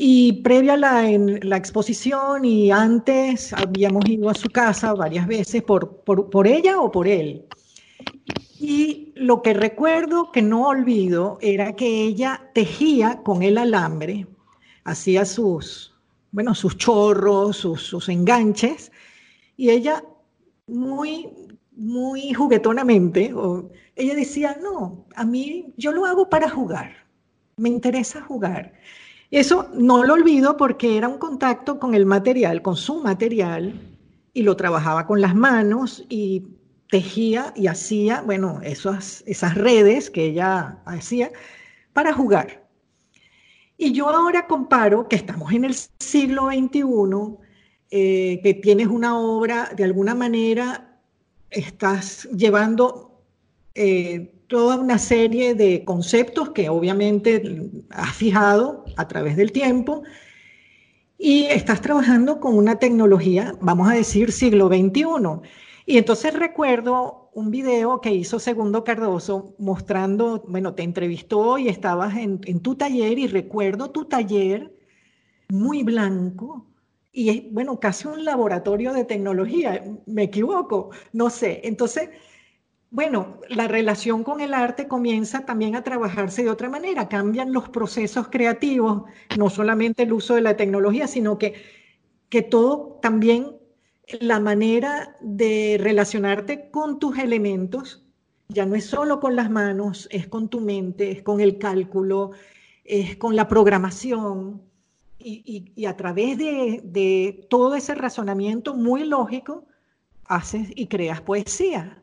[0.00, 1.02] Y previa la,
[1.42, 6.80] la exposición y antes habíamos ido a su casa varias veces por, por, por ella
[6.80, 7.44] o por él.
[8.60, 14.26] Y lo que recuerdo que no olvido era que ella tejía con el alambre
[14.84, 15.94] hacía sus,
[16.32, 18.90] bueno, sus chorros, sus, enganches,
[19.56, 20.04] y ella
[20.66, 21.28] muy,
[21.72, 23.34] muy juguetonamente,
[23.96, 26.92] ella decía, no, a mí yo lo hago para jugar,
[27.56, 28.72] me interesa jugar.
[29.30, 33.74] Eso no lo olvido porque era un contacto con el material, con su material,
[34.32, 36.46] y lo trabajaba con las manos y
[36.90, 41.30] tejía y hacía, bueno, esas, esas redes que ella hacía
[41.92, 42.66] para jugar.
[43.76, 46.82] Y yo ahora comparo que estamos en el siglo XXI,
[47.90, 50.98] eh, que tienes una obra, de alguna manera
[51.50, 53.22] estás llevando
[53.74, 60.02] eh, toda una serie de conceptos que obviamente has fijado a través del tiempo
[61.18, 65.04] y estás trabajando con una tecnología, vamos a decir, siglo XXI.
[65.84, 72.16] Y entonces recuerdo un video que hizo Segundo Cardoso mostrando, bueno, te entrevistó y estabas
[72.16, 74.72] en, tu taller y recuerdo tu taller
[75.48, 76.66] muy blanco
[77.12, 81.62] y es, bueno, casi un laboratorio de tecnología, me equivoco, no sé.
[81.64, 82.10] Entonces,
[82.90, 87.68] bueno, la relación con el arte comienza también a trabajarse de otra manera, cambian los
[87.68, 89.02] procesos creativos,
[89.36, 91.54] no solamente el uso de la tecnología, sino que,
[92.28, 93.56] que todo también
[94.20, 98.08] la manera de relacionarte con tus elementos
[98.48, 102.30] ya no es solo con las manos, es con tu mente, es con el cálculo,
[102.84, 104.62] es con la programación.
[105.20, 109.66] Y, a través de, todo ese razonamiento muy lógico,
[110.24, 112.02] haces y creas poesía.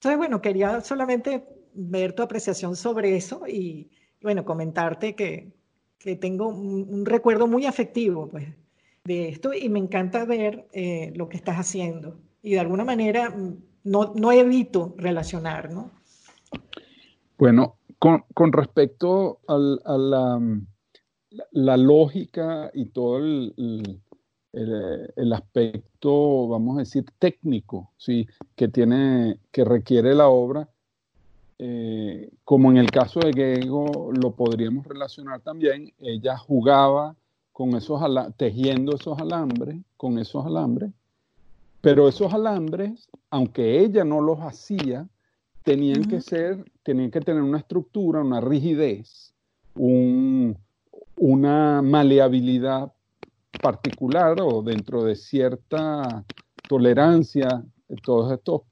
[0.00, 3.90] Entonces, bueno, quería solamente ver tu apreciación sobre eso y,
[4.22, 5.52] bueno, comentarte que,
[6.18, 8.48] tengo un, recuerdo muy afectivo, pues,
[9.04, 12.16] de esto y me encanta ver eh, lo que estás haciendo.
[12.42, 15.90] Y de alguna manera mm, no, no evito relacionar, ¿no?
[17.36, 20.40] Bueno, con, con respecto a la,
[21.50, 24.00] la, lógica y todo el,
[25.32, 28.26] aspecto, vamos a decir, técnico, ¿sí?
[28.56, 30.68] que, tiene, que requiere la obra,
[31.58, 37.14] eh, como en el caso de Gego lo podríamos relacionar también, ella jugaba
[37.52, 38.00] con esos
[38.38, 40.90] tejiendo esos alambres, con esos alambres,
[41.82, 45.06] pero esos alambres, aunque ella no los hacía,
[45.62, 49.34] tenían que ser, tenían que tener una estructura, una rigidez,
[49.74, 52.92] una maleabilidad
[53.60, 56.24] particular o dentro de cierta
[56.68, 57.62] tolerancia,
[58.02, 58.62] todos estos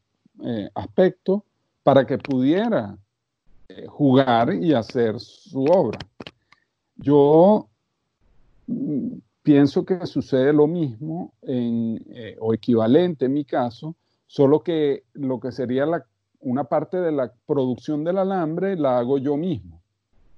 [0.45, 1.43] eh, aspectos
[1.83, 2.97] para que pudiera
[3.69, 5.99] eh, jugar y hacer su obra.
[6.97, 7.69] Yo
[8.67, 11.33] mm, pienso que sucede lo mismo
[12.41, 13.95] o equivalente en mi caso,
[14.27, 15.87] solo que lo que sería
[16.41, 19.81] una parte de la producción del alambre la hago yo mismo,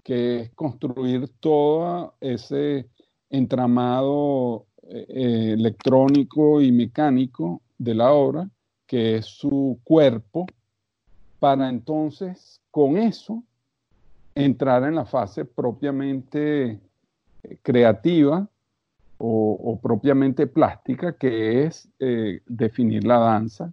[0.03, 2.89] que es construir todo ese
[3.31, 8.51] entramado eh, electrónico y mecánico de la obra,
[8.87, 10.47] que es su cuerpo,
[11.39, 13.43] para entonces con eso
[14.35, 16.81] entrar en la fase propiamente
[17.43, 18.49] eh, creativa
[19.23, 23.71] o, propiamente plástica, que es eh, definir la danza,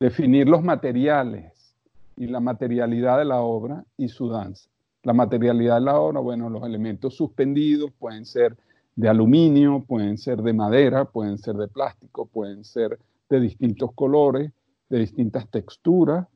[0.00, 1.74] definir los materiales
[2.16, 4.70] y la materialidad de la obra y su danza.
[5.02, 8.56] La materialidad de la obra, bueno, los elementos suspendidos pueden ser
[8.98, 12.98] de aluminio, pueden ser de madera, pueden ser de plástico, pueden ser
[13.30, 14.50] de distintos colores,
[14.88, 16.26] de distintas texturas.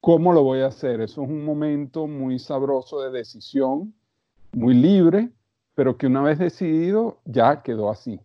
[0.00, 1.02] ¿Cómo lo voy a hacer?
[1.02, 3.92] Eso es un momento muy sabroso de decisión,
[4.52, 5.28] muy libre,
[5.74, 8.18] pero que una vez decidido ya quedó así.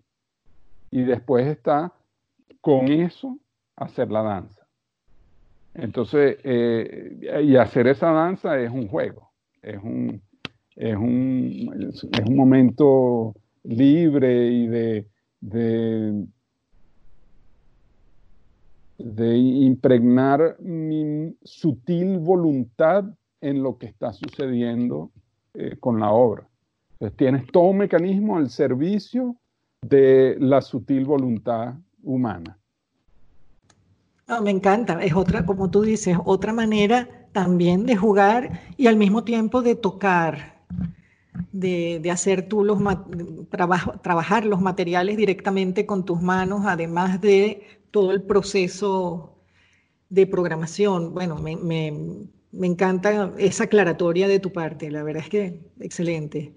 [0.90, 1.92] Y después está
[2.62, 3.38] con eso
[3.76, 4.66] hacer la danza.
[5.74, 10.22] Entonces, eh, y hacer esa danza es un juego, es un,
[10.74, 15.08] es un, es un momento libre y de,
[15.40, 16.28] de,
[19.38, 23.06] impregnar mi sutil voluntad
[23.42, 25.12] en lo que está sucediendo
[25.54, 26.48] eh, con la obra.
[26.94, 29.36] Entonces tienes todo un mecanismo al servicio
[29.82, 32.58] de la sutil voluntad humana.
[34.42, 39.24] me encanta, es otra, como tú dices, otra manera también de jugar y al mismo
[39.24, 40.54] tiempo de tocar
[41.52, 42.80] de, hacer tú los
[44.02, 49.36] trabajar los materiales directamente con tus manos, además de todo el proceso
[50.10, 51.14] de programación.
[51.14, 51.94] Bueno, me,
[52.62, 56.54] encanta esa aclaratoria de tu parte, la verdad es que excelente.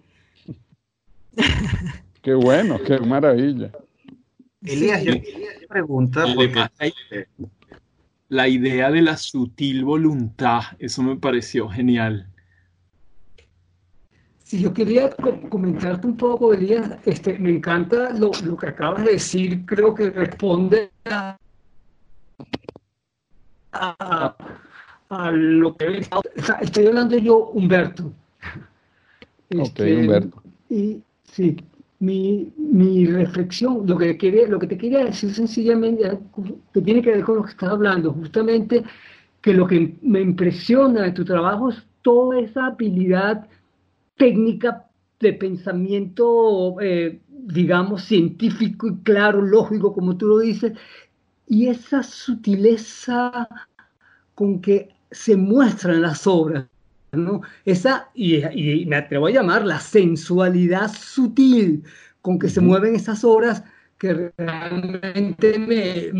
[2.22, 3.70] Qué bueno, qué maravilla.
[4.62, 5.12] Elías, yo
[5.68, 6.24] pregunta
[8.28, 12.28] la idea de la sutil voluntad, eso me pareció genial.
[14.47, 15.11] Si yo quería
[15.49, 20.92] comentarte un poco, Elías, este, me encanta lo, que acabas de decir, creo que responde
[21.05, 21.36] a,
[25.09, 26.07] a, lo que
[26.61, 28.12] estoy hablando yo, Humberto.
[29.51, 30.40] Este, Humberto.
[30.70, 31.57] Y sí,
[31.99, 36.20] mi, mi, reflexión, lo que, quería, lo que te quería decir sencillamente,
[36.72, 38.84] que tiene que ver con lo que estás hablando, justamente
[39.40, 43.49] que lo que me impresiona de tu trabajo es toda esa habilidad
[44.16, 44.86] técnica
[45.20, 50.72] de pensamiento, eh, digamos, científico y claro, lógico, como tú lo dices,
[51.46, 53.48] y esa sutileza
[54.34, 56.66] con que se muestran las obras,
[57.12, 57.40] ¿no?
[57.64, 61.84] Esa, y, y me atrevo a llamar la sensualidad sutil
[62.20, 63.62] con que se mueven esas obras
[63.99, 66.12] que realmente me,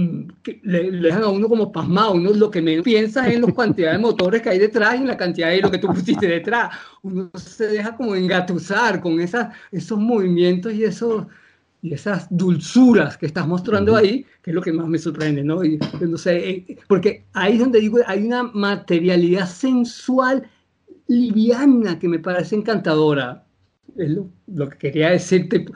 [0.63, 2.13] le, dejan a uno como pasmado.
[2.13, 4.99] Uno lo que me piensa es en la cantidad de motores que hay detrás y
[4.99, 6.75] en la cantidad de lo que tú pusiste detrás.
[7.03, 11.27] Uno se deja como engatusar con esas, esos movimientos y, esos,
[11.83, 15.63] y esas dulzuras que estás mostrando ahí, que es lo que más me sorprende, ¿no?
[15.63, 20.49] Y, no sé, eh, porque ahí es donde digo, hay una materialidad sensual
[21.09, 23.45] liviana que me parece encantadora.
[23.99, 25.67] Es lo, lo que quería decirte.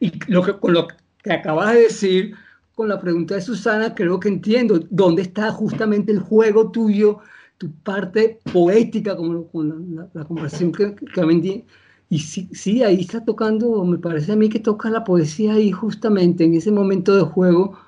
[0.00, 0.88] Y lo que, con lo
[1.24, 2.36] que acabas de decir
[2.74, 7.20] con la pregunta de Susana, creo que entiendo dónde está justamente el juego tuyo,
[7.56, 11.64] tu parte poética, como con la, conversación que, que
[12.10, 15.72] Y sí, sí, ahí está tocando, me parece a mí que toca la poesía ahí
[15.72, 17.78] justamente en ese momento de juego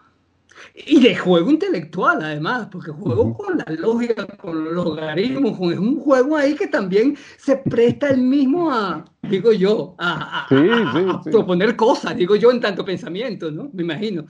[0.75, 6.01] y de juego intelectual, además, porque juego con la lógica, con los logaritmos, es un
[6.01, 10.47] juego ahí que también se presta el mismo a, digo yo, a,
[11.25, 13.71] proponer cosas, digo yo, en tanto pensamiento, ¿no?
[13.73, 14.27] Me imagino.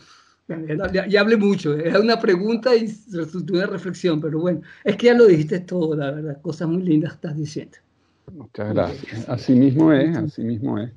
[0.48, 5.06] Ya, ya, hablé mucho, era una pregunta y resultó una reflexión, pero bueno, es que
[5.06, 7.78] ya lo dijiste todo, la verdad, cosas muy lindas estás diciendo.
[8.32, 9.28] Muchas gracias.
[9.28, 10.90] Así mismo es, así mismo es.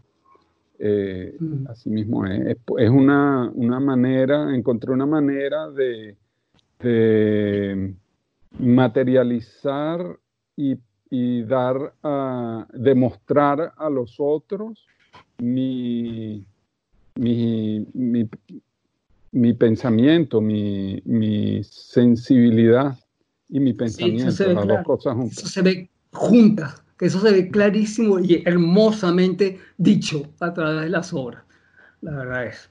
[0.82, 1.68] Eh, mm.
[1.68, 2.58] Así mismo es.
[2.78, 3.52] Es una,
[3.82, 6.16] manera, encontré una manera de,
[8.58, 10.18] materializar
[10.56, 10.78] y,
[11.44, 14.86] dar a demostrar a los otros
[15.40, 16.46] mi,
[17.16, 17.84] mi,
[19.54, 22.98] pensamiento, mi, sensibilidad
[23.50, 25.38] y mi pensamiento, las dos cosas juntas.
[25.40, 30.90] Eso se ve juntas que eso se ve clarísimo y hermosamente dicho a través de
[30.90, 31.44] las obras.
[32.02, 32.70] La verdad es.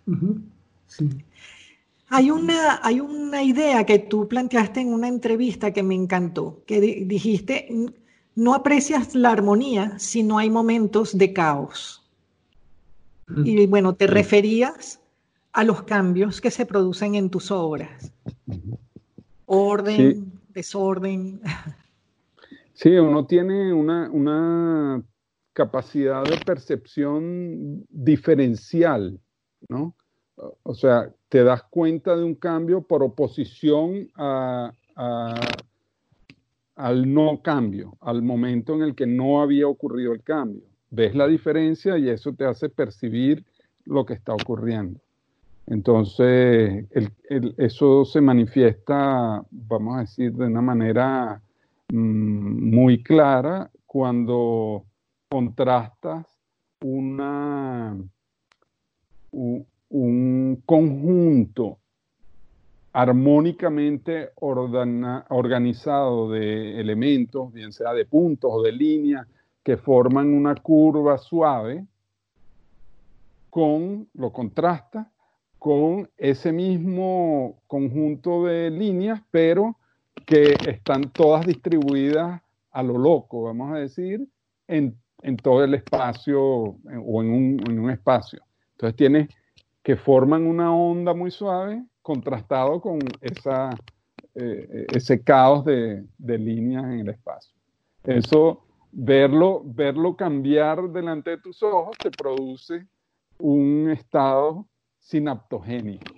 [2.11, 6.79] Hay una, hay una idea que tú planteaste en una entrevista que me encantó, que
[7.07, 7.69] dijiste,
[8.35, 12.07] no aprecias la armonía si no hay momentos de caos.
[13.45, 15.01] Y bueno, te referías
[15.53, 18.13] a los cambios que se producen en tus obras.
[19.47, 21.41] Orden, desorden.
[22.79, 25.03] Sí, uno tiene una, una
[25.53, 29.19] capacidad de percepción diferencial,
[29.69, 29.97] ¿no?
[30.63, 34.71] O sea, te das cuenta de un cambio por oposición a,
[36.77, 40.63] al no cambio, al momento en el que no había ocurrido el cambio.
[40.91, 43.45] Ves la diferencia y eso te hace percibir
[43.87, 45.01] lo que está ocurriendo.
[45.67, 46.87] Entonces,
[47.57, 51.43] eso se manifiesta, vamos a decir, de una manera
[51.93, 54.85] mm, muy clara cuando
[55.29, 56.27] contrastas
[56.81, 57.97] una,
[59.33, 61.79] un, conjunto
[62.93, 69.27] armónicamente organizado de elementos, bien sea de puntos o de líneas,
[69.63, 71.87] que forman una curva suave,
[73.51, 75.11] con, lo contrasta
[75.59, 79.77] con ese mismo conjunto de líneas, pero
[80.27, 82.41] que están todas distribuidas
[82.71, 84.29] a lo loco, vamos a decir,
[84.67, 84.97] en,
[85.43, 88.41] todo el espacio o en un, espacio.
[88.73, 89.29] Entonces tienes
[89.83, 93.71] que forman una onda muy suave contrastado con esa,
[94.35, 97.55] eh, ese caos de, de, líneas en el espacio.
[98.05, 102.87] Eso, verlo, verlo cambiar delante de tus ojos te produce
[103.39, 104.67] un estado
[104.99, 106.18] sinaptogénico.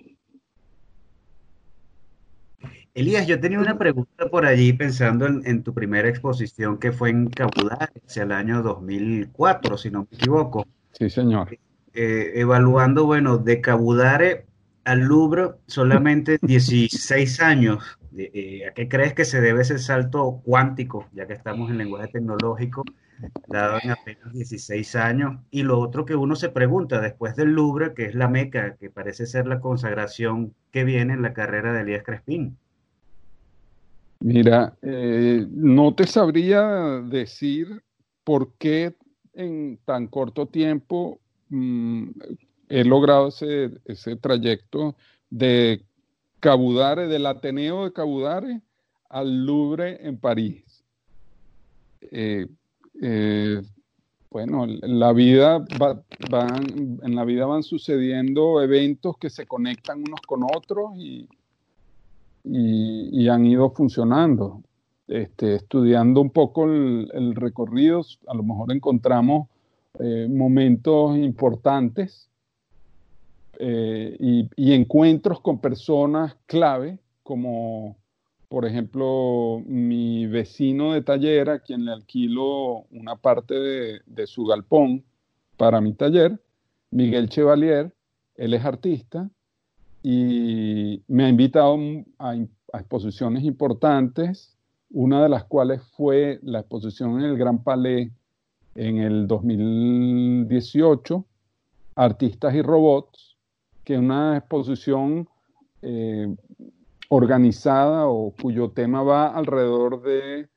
[2.93, 7.29] Elías, yo tenía una pregunta por allí pensando en, tu primera exposición que fue en
[7.29, 10.67] Cabudare, hacia el año 2004, si no me equivoco.
[10.91, 11.57] Sí, señor.
[11.93, 14.45] Eh, evaluando, bueno, de Cabudare
[14.83, 17.97] al Louvre solamente 16 años.
[18.17, 22.09] Eh, ¿A qué crees que se debe ese salto cuántico, ya que estamos en lenguaje
[22.09, 22.83] tecnológico,
[23.47, 25.39] dado en apenas 16 años?
[25.49, 28.89] Y lo otro que uno se pregunta después del Louvre, que es la meca, que
[28.89, 32.57] parece ser la consagración que viene en la carrera de Elías Crespín.
[34.21, 37.81] Mira, eh, no te sabría decir
[38.23, 38.95] por qué
[39.33, 41.19] en tan corto tiempo
[41.49, 42.09] mm,
[42.69, 44.95] he logrado ese, ese, trayecto
[45.31, 45.83] de
[46.39, 48.61] Cabudare, del Ateneo de Cabudare
[49.09, 50.83] al Louvre en París.
[52.11, 52.45] Eh,
[53.01, 53.59] eh,
[54.29, 55.65] bueno, la vida
[57.01, 61.27] en la vida van sucediendo eventos que se conectan unos con otros y,
[62.43, 64.61] y, han ido funcionando.
[65.07, 69.49] Este, estudiando un poco el, recorrido, a lo mejor encontramos
[69.99, 72.29] eh, momentos importantes
[73.59, 74.15] eh,
[74.55, 77.97] y, encuentros con personas clave, como
[78.47, 84.45] por ejemplo mi vecino de taller, a quien le alquilo una parte de, de su
[84.45, 85.03] galpón
[85.57, 86.41] para mi taller,
[86.89, 87.93] Miguel Chevalier,
[88.35, 89.29] él es artista
[90.03, 91.77] y me ha invitado
[92.19, 92.35] a,
[92.73, 94.57] exposiciones importantes,
[94.89, 98.09] una de las cuales fue la exposición en el Gran Palais
[98.75, 101.25] en el 2018,
[101.95, 103.37] Artistas y Robots,
[103.83, 105.27] que es una exposición
[105.81, 106.33] eh,
[107.09, 110.47] organizada o cuyo tema va alrededor de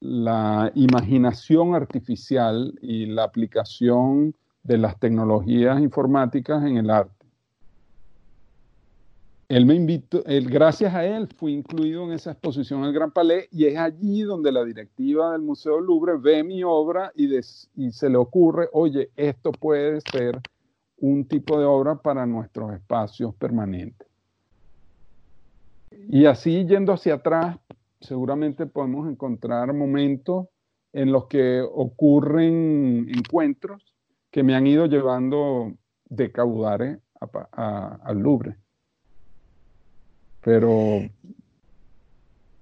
[0.00, 7.17] la imaginación artificial y la aplicación de las tecnologías informáticas en el arte
[9.48, 13.64] él me invitó, gracias a él fui incluido en esa exposición el Gran Palais y
[13.64, 17.30] es allí donde la directiva del Museo Louvre ve mi obra y,
[17.90, 20.38] se le ocurre, oye, esto puede ser
[20.98, 24.06] un tipo de obra para nuestros espacios permanentes.
[26.10, 27.56] Y así yendo hacia atrás,
[28.00, 30.48] seguramente podemos encontrar momentos
[30.92, 33.82] en los que ocurren encuentros
[34.30, 35.72] que me han ido llevando
[36.04, 37.00] de Caudare
[37.52, 38.56] al Louvre.
[40.48, 41.02] Pero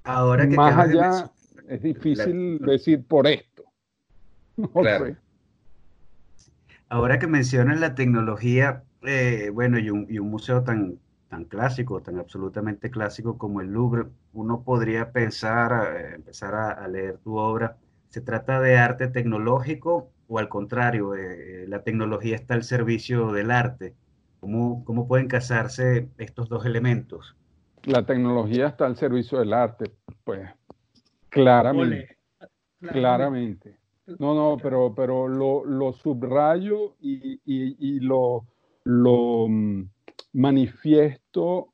[0.02, 1.30] ahora que más allá
[1.68, 3.62] es difícil decir por esto.
[6.88, 12.90] Ahora que mencionas la tecnología, eh, bueno, y un, museo tan, tan clásico, tan absolutamente
[12.90, 17.76] clásico como el Louvre, uno podría pensar, eh, empezar a, leer tu obra,
[18.08, 23.52] ¿se trata de arte tecnológico o al contrario, eh, la tecnología está al servicio del
[23.52, 23.94] arte?
[24.40, 27.36] ¿Cómo, ¿Cómo pueden casarse estos dos elementos?
[27.86, 29.92] La tecnología está al servicio del arte,
[30.24, 30.48] pues
[31.28, 32.16] claramente.
[32.80, 33.78] Claramente.
[34.18, 38.44] No, no, pero, pero lo, subrayo y, lo,
[38.84, 39.88] lo, mm,
[40.34, 41.72] manifiesto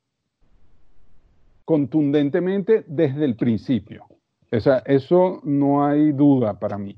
[1.64, 4.06] contundentemente desde el principio.
[4.50, 6.96] O sea, eso no hay duda para mí.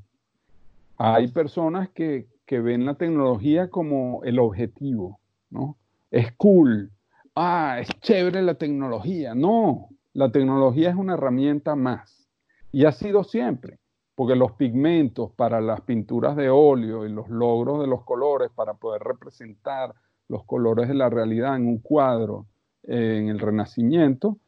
[0.96, 5.18] Hay personas que, que ven la tecnología como el objetivo,
[5.50, 5.76] ¿no?
[6.10, 6.92] Es cool,
[7.34, 9.34] ah, es chévere la tecnología.
[9.34, 12.28] No, la tecnología es una herramienta más.
[12.72, 13.78] Y ha sido siempre,
[14.14, 18.74] porque los pigmentos para las pinturas de óleo y los logros de los colores para
[18.74, 19.94] poder representar
[20.28, 22.46] los colores de la realidad en un cuadro
[22.82, 24.38] eh, en el Renacimiento,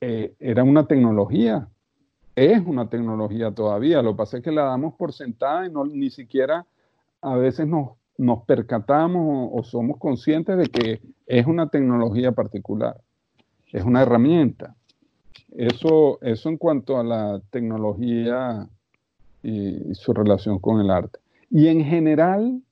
[0.00, 1.68] eh, era una tecnología,
[2.34, 4.02] es una tecnología todavía.
[4.02, 6.66] Lo que pasa es que la damos por sentada y no, ni siquiera
[7.22, 13.00] a veces nos, nos percatamos o, somos conscientes de que es una tecnología particular,
[13.72, 14.74] es una herramienta.
[15.50, 18.68] Eso, eso en cuanto a la tecnología
[19.42, 21.18] y, su relación con el arte.
[21.50, 22.62] Y en general,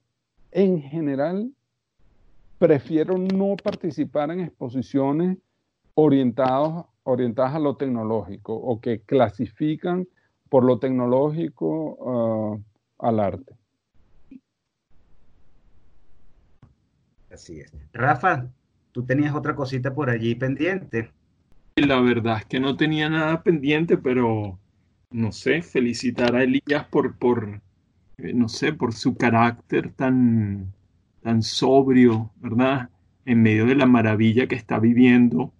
[0.52, 1.50] en general,
[2.58, 5.38] prefiero no participar en exposiciones
[5.94, 10.08] orientadas orientadas a lo tecnológico o que clasifican
[10.48, 12.60] por lo tecnológico uh,
[12.98, 13.54] al arte.
[17.34, 17.72] Así es.
[17.92, 18.48] Rafa,
[18.92, 21.10] tú tenías otra cosita por allí pendiente.
[21.76, 24.58] La verdad es que no tenía nada pendiente, pero
[25.10, 27.60] no sé, felicitar a Elías por, por
[28.18, 30.72] eh, no sé, por su carácter tan,
[31.22, 32.90] tan sobrio, ¿verdad?
[33.24, 35.52] En medio de la maravilla que está viviendo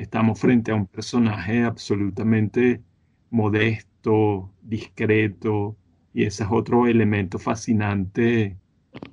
[0.00, 2.82] Estamos frente a un personaje absolutamente
[3.30, 5.76] modesto, discreto,
[6.12, 8.56] y ese es otro elemento fascinante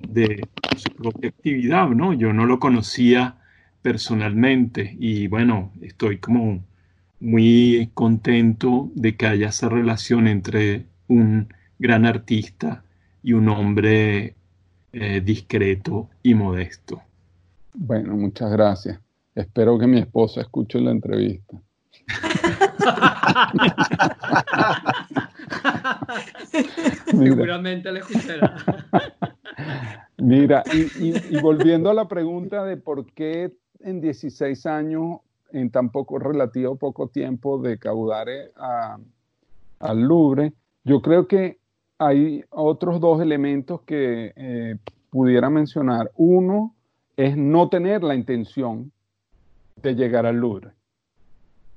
[0.06, 0.46] de
[0.78, 2.12] su propia actividad, ¿no?
[2.12, 3.36] Yo no lo conocía
[3.82, 6.62] personalmente y bueno, estoy como
[7.20, 11.48] muy contento de que haya esa relación entre un
[11.78, 12.82] gran artista
[13.22, 14.34] y un hombre
[14.92, 17.02] eh, discreto y modesto.
[17.74, 19.00] Bueno, muchas gracias.
[19.34, 21.60] Espero que mi esposa escuche la entrevista.
[27.10, 28.54] Seguramente la escuchará.
[30.18, 36.18] Mira, y, volviendo a la pregunta de por qué en 16 años, en tan poco
[36.18, 38.52] relativo poco tiempo de Caudare
[39.78, 40.52] al Louvre,
[40.84, 41.58] yo creo que
[41.98, 44.76] hay otros dos elementos que eh,
[45.10, 46.10] pudiera mencionar.
[46.16, 46.74] Uno
[47.16, 48.92] es no tener la intención
[49.82, 50.72] de llegar al Louvre.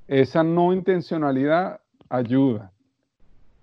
[0.06, 2.72] Esa no intencionalidad ayuda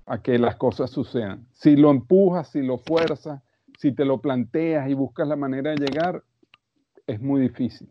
[0.06, 1.48] a que las cosas sucedan.
[1.54, 3.42] Si lo empujas, si lo fuerzas,
[3.78, 6.24] si te lo planteas y buscas la manera de llegar,
[7.08, 7.90] es muy difícil.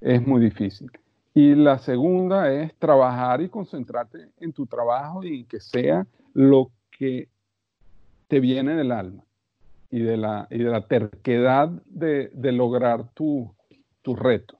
[0.00, 0.90] Es muy difícil.
[1.34, 7.28] Y la segunda es trabajar y concentrarte en tu trabajo y que sea lo que
[8.28, 9.24] te viene del alma
[9.90, 13.54] y de la, y de la terquedad de, lograr tu,
[14.02, 14.58] tu reto.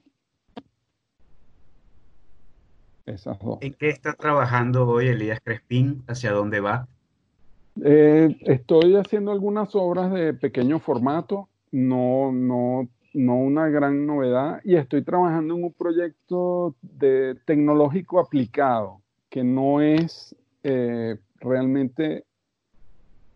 [3.61, 6.03] ¿En qué está trabajando hoy Elías Crespín?
[6.07, 6.87] ¿Hacia dónde va?
[7.83, 14.75] Eh, estoy haciendo algunas obras de pequeño formato, no, no, no una gran novedad, y
[14.75, 22.25] estoy trabajando en un proyecto de tecnológico aplicado, que no es eh, realmente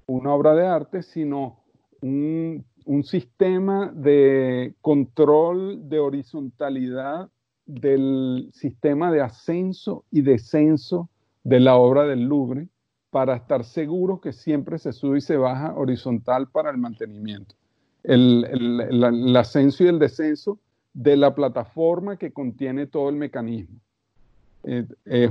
[0.07, 1.59] una obra de arte, sino
[2.01, 7.29] un, un sistema de control de horizontalidad
[7.65, 11.09] del sistema de ascenso y descenso
[11.43, 12.67] de la obra del Louvre
[13.14, 17.53] para estar seguro que siempre se sube y se baja horizontal para el mantenimiento.
[18.01, 20.59] El, ascenso y el descenso
[20.95, 23.80] de la plataforma que contiene todo el mecanismo.
[24.64, 25.30] Eh, es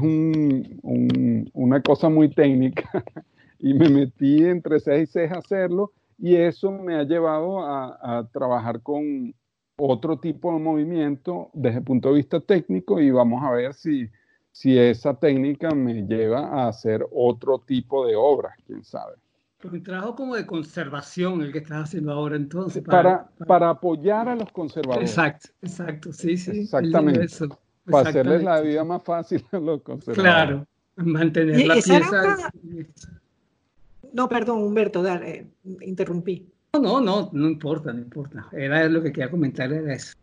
[1.52, 2.88] una cosa muy técnica
[3.58, 8.28] y me metí entre seis y seis a hacerlo y eso me ha llevado a
[8.32, 9.34] trabajar con
[9.76, 14.08] otro tipo de movimiento desde el punto de vista técnico y vamos a ver si,
[14.52, 19.14] si esa técnica me lleva a hacer otro tipo de obras, quién sabe.
[19.58, 22.82] Porque un trabajo como de conservación el que estás haciendo ahora entonces.
[22.82, 25.10] Para, para, apoyar a los conservadores.
[25.10, 26.62] Exacto, exacto, sí, sí.
[26.62, 27.26] Exactamente.
[27.84, 30.22] Para hacerles la vida más fácil a los conservadores.
[30.22, 32.50] Claro, mantener la pieza.
[34.12, 35.46] No, perdón, Humberto, dale,
[35.80, 36.52] interrumpí.
[36.74, 38.48] No, no, no importa, no importa.
[38.52, 40.14] Era lo que quería comentar, era eso.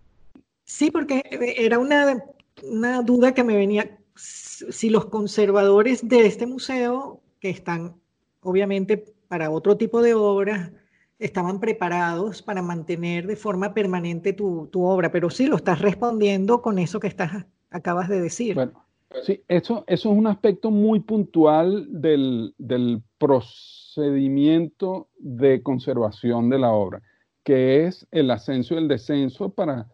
[0.65, 1.23] Sí, porque
[1.57, 2.23] era una,
[2.63, 3.98] una duda que me venía.
[4.19, 7.95] Si los conservadores de este museo, que están
[8.41, 10.71] obviamente para otro tipo de obras,
[11.19, 16.61] estaban preparados para mantener de forma permanente tu, tu, obra, pero sí lo estás respondiendo
[16.61, 18.55] con eso que estás, acabas de decir.
[18.55, 18.85] Bueno,
[19.23, 26.71] sí, eso, eso es un aspecto muy puntual del, del procedimiento de conservación de la
[26.71, 27.01] obra,
[27.43, 29.87] que es el ascenso y el descenso para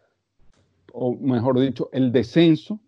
[0.98, 2.80] o mejor dicho, el descenso,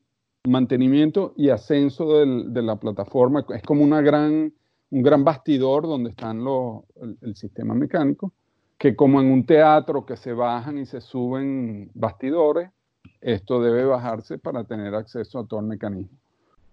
[0.48, 3.46] mantenimiento y ascenso de la plataforma.
[3.54, 4.54] Es como una gran,
[4.92, 6.84] un gran bastidor donde están los,
[7.22, 8.34] el, sistema mecánico,
[8.78, 12.70] que como en un teatro que se bajan y se suben bastidores,
[13.22, 16.18] esto debe bajarse para tener acceso a todo el mecanismo.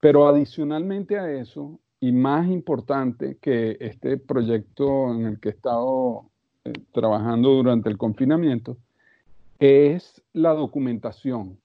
[0.00, 6.26] Pero adicionalmente a eso, y más importante que este proyecto en el que he estado
[6.64, 8.76] eh, trabajando durante el confinamiento,
[9.58, 11.58] es la documentación.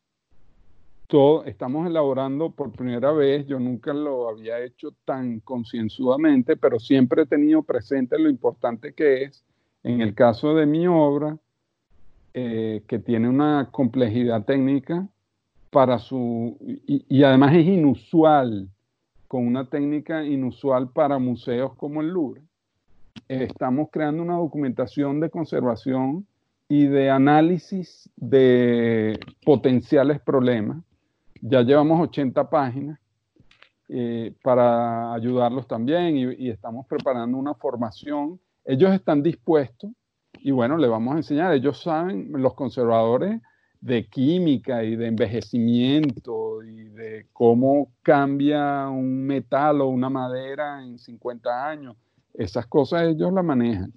[1.09, 7.23] Todo, estamos elaborando por primera vez, yo nunca lo había hecho tan concienzudamente, pero siempre
[7.23, 9.43] he tenido presente lo importante que es,
[9.81, 11.35] en el caso de mi obra,
[12.35, 15.07] eh, que tiene una complejidad técnica
[15.71, 18.69] para su, y, además es inusual,
[19.27, 22.43] con una técnica inusual para museos como el Louvre.
[23.27, 26.27] estamos creando una documentación de conservación
[26.67, 30.83] y de análisis de potenciales problemas.
[31.41, 32.99] Ya llevamos 80 páginas
[33.87, 38.39] eh, para ayudarlos también y, estamos preparando una formación.
[38.65, 39.91] Ellos están dispuestos
[40.41, 41.53] y bueno, le vamos a enseñar.
[41.53, 43.41] Ellos saben, los conservadores,
[43.81, 50.99] de química y de envejecimiento y de cómo cambia un metal o una madera en
[50.99, 51.95] 50 años.
[52.33, 53.93] Esas cosas ellos las manejan.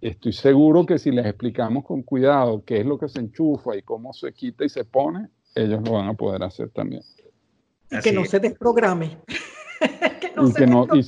[0.00, 3.82] Estoy seguro que si les explicamos con cuidado qué es lo que se enchufa y
[3.82, 7.02] cómo se quita y se pone, ellos lo van a poder hacer también.
[7.90, 9.18] Y que no se desprograme.
[10.20, 11.02] que no se desprograme.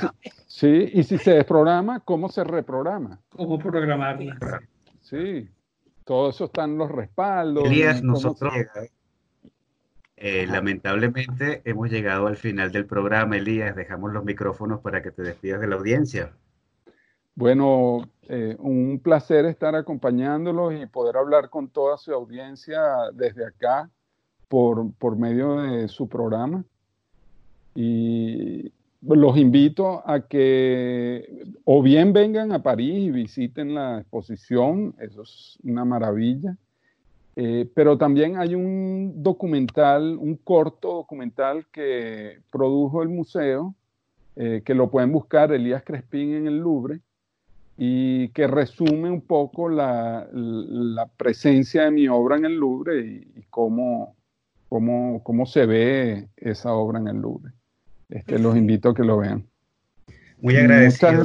[0.46, 3.20] sí, y si se desprograma, ¿cómo se reprograma?
[3.30, 4.38] ¿Cómo programarla?
[5.01, 5.48] Sí,
[6.05, 7.64] todo eso están los respaldos.
[7.64, 8.53] Elías, nosotros
[10.16, 13.76] eh, lamentablemente hemos llegado al final del programa, Elías.
[13.76, 16.32] Dejamos los micrófonos para que te despidas de la audiencia.
[17.34, 22.82] Bueno, eh, un placer estar acompañándolos y poder hablar con toda su audiencia
[23.14, 23.90] desde acá
[24.51, 26.64] por, por medio de su programa.
[27.76, 35.22] Y los invito a que o bien vengan a París y visiten la exposición, eso
[35.22, 36.57] es una maravilla,
[37.36, 43.76] eh, pero también hay un documental, un corto documental que produjo el museo,
[44.34, 47.01] eh, que lo pueden buscar Elías Crespín en el Louvre,
[47.82, 50.28] y que resume un poco la,
[51.16, 54.16] presencia de mi obra en el Louvre y, cómo,
[54.71, 57.53] cómo, cómo se ve esa obra en el Louvre.
[58.09, 59.47] Este, los invito a que lo vean.
[60.39, 61.23] Muy agradecido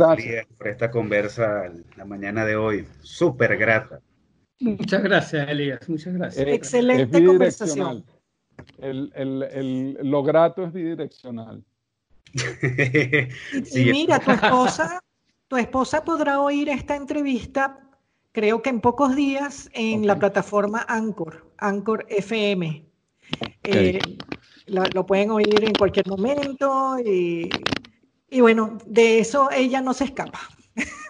[0.57, 2.85] por esta conversa la mañana de hoy.
[3.01, 4.01] Súper grata.
[4.59, 5.87] Muchas gracias, Elías.
[5.87, 6.47] Muchas gracias.
[6.47, 8.03] Excelente conversación.
[8.79, 11.63] El, el, lo grato es bidireccional.
[12.33, 15.01] y mira, tu esposa,
[15.47, 17.79] tu esposa podrá oír esta entrevista,
[18.31, 22.85] creo que en pocos días, en la plataforma Anchor, Anchor FM.
[23.63, 23.99] Eh,
[24.67, 27.49] lo pueden oír en cualquier momento y,
[28.39, 30.39] bueno, de eso ella no se escapa.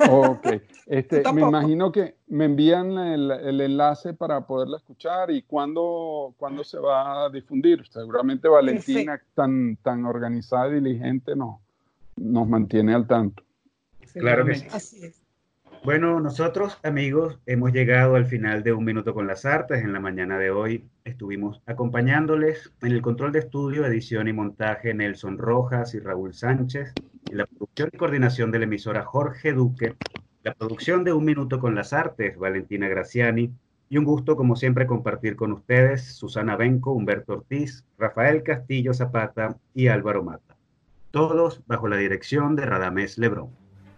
[0.09, 0.47] Ok,
[0.85, 6.77] este, me imagino que me envían el, enlace para poderla escuchar y cuándo, cuándo se
[6.77, 7.85] va a difundir.
[7.87, 11.61] Seguramente Valentina, tan, tan organizada y diligente, no,
[12.15, 13.43] nos mantiene al tanto.
[14.13, 14.67] Claro que sí.
[14.71, 15.24] Así es.
[15.85, 19.83] Bueno, nosotros amigos hemos llegado al final de Un Minuto con las Artes.
[19.83, 24.95] En la mañana de hoy estuvimos acompañándoles en el control de estudio, edición y montaje
[24.95, 26.91] Nelson Rojas y Raúl Sánchez,
[27.29, 29.93] en la producción y coordinación de la emisora Jorge Duque,
[30.41, 33.53] la producción de Un Minuto con las Artes Valentina Graciani
[33.87, 39.55] y un gusto como siempre compartir con ustedes Susana Benco, Humberto Ortiz, Rafael Castillo Zapata
[39.75, 40.57] y Álvaro Mata.
[41.11, 43.64] Todos bajo la dirección de Radamés Lebrón.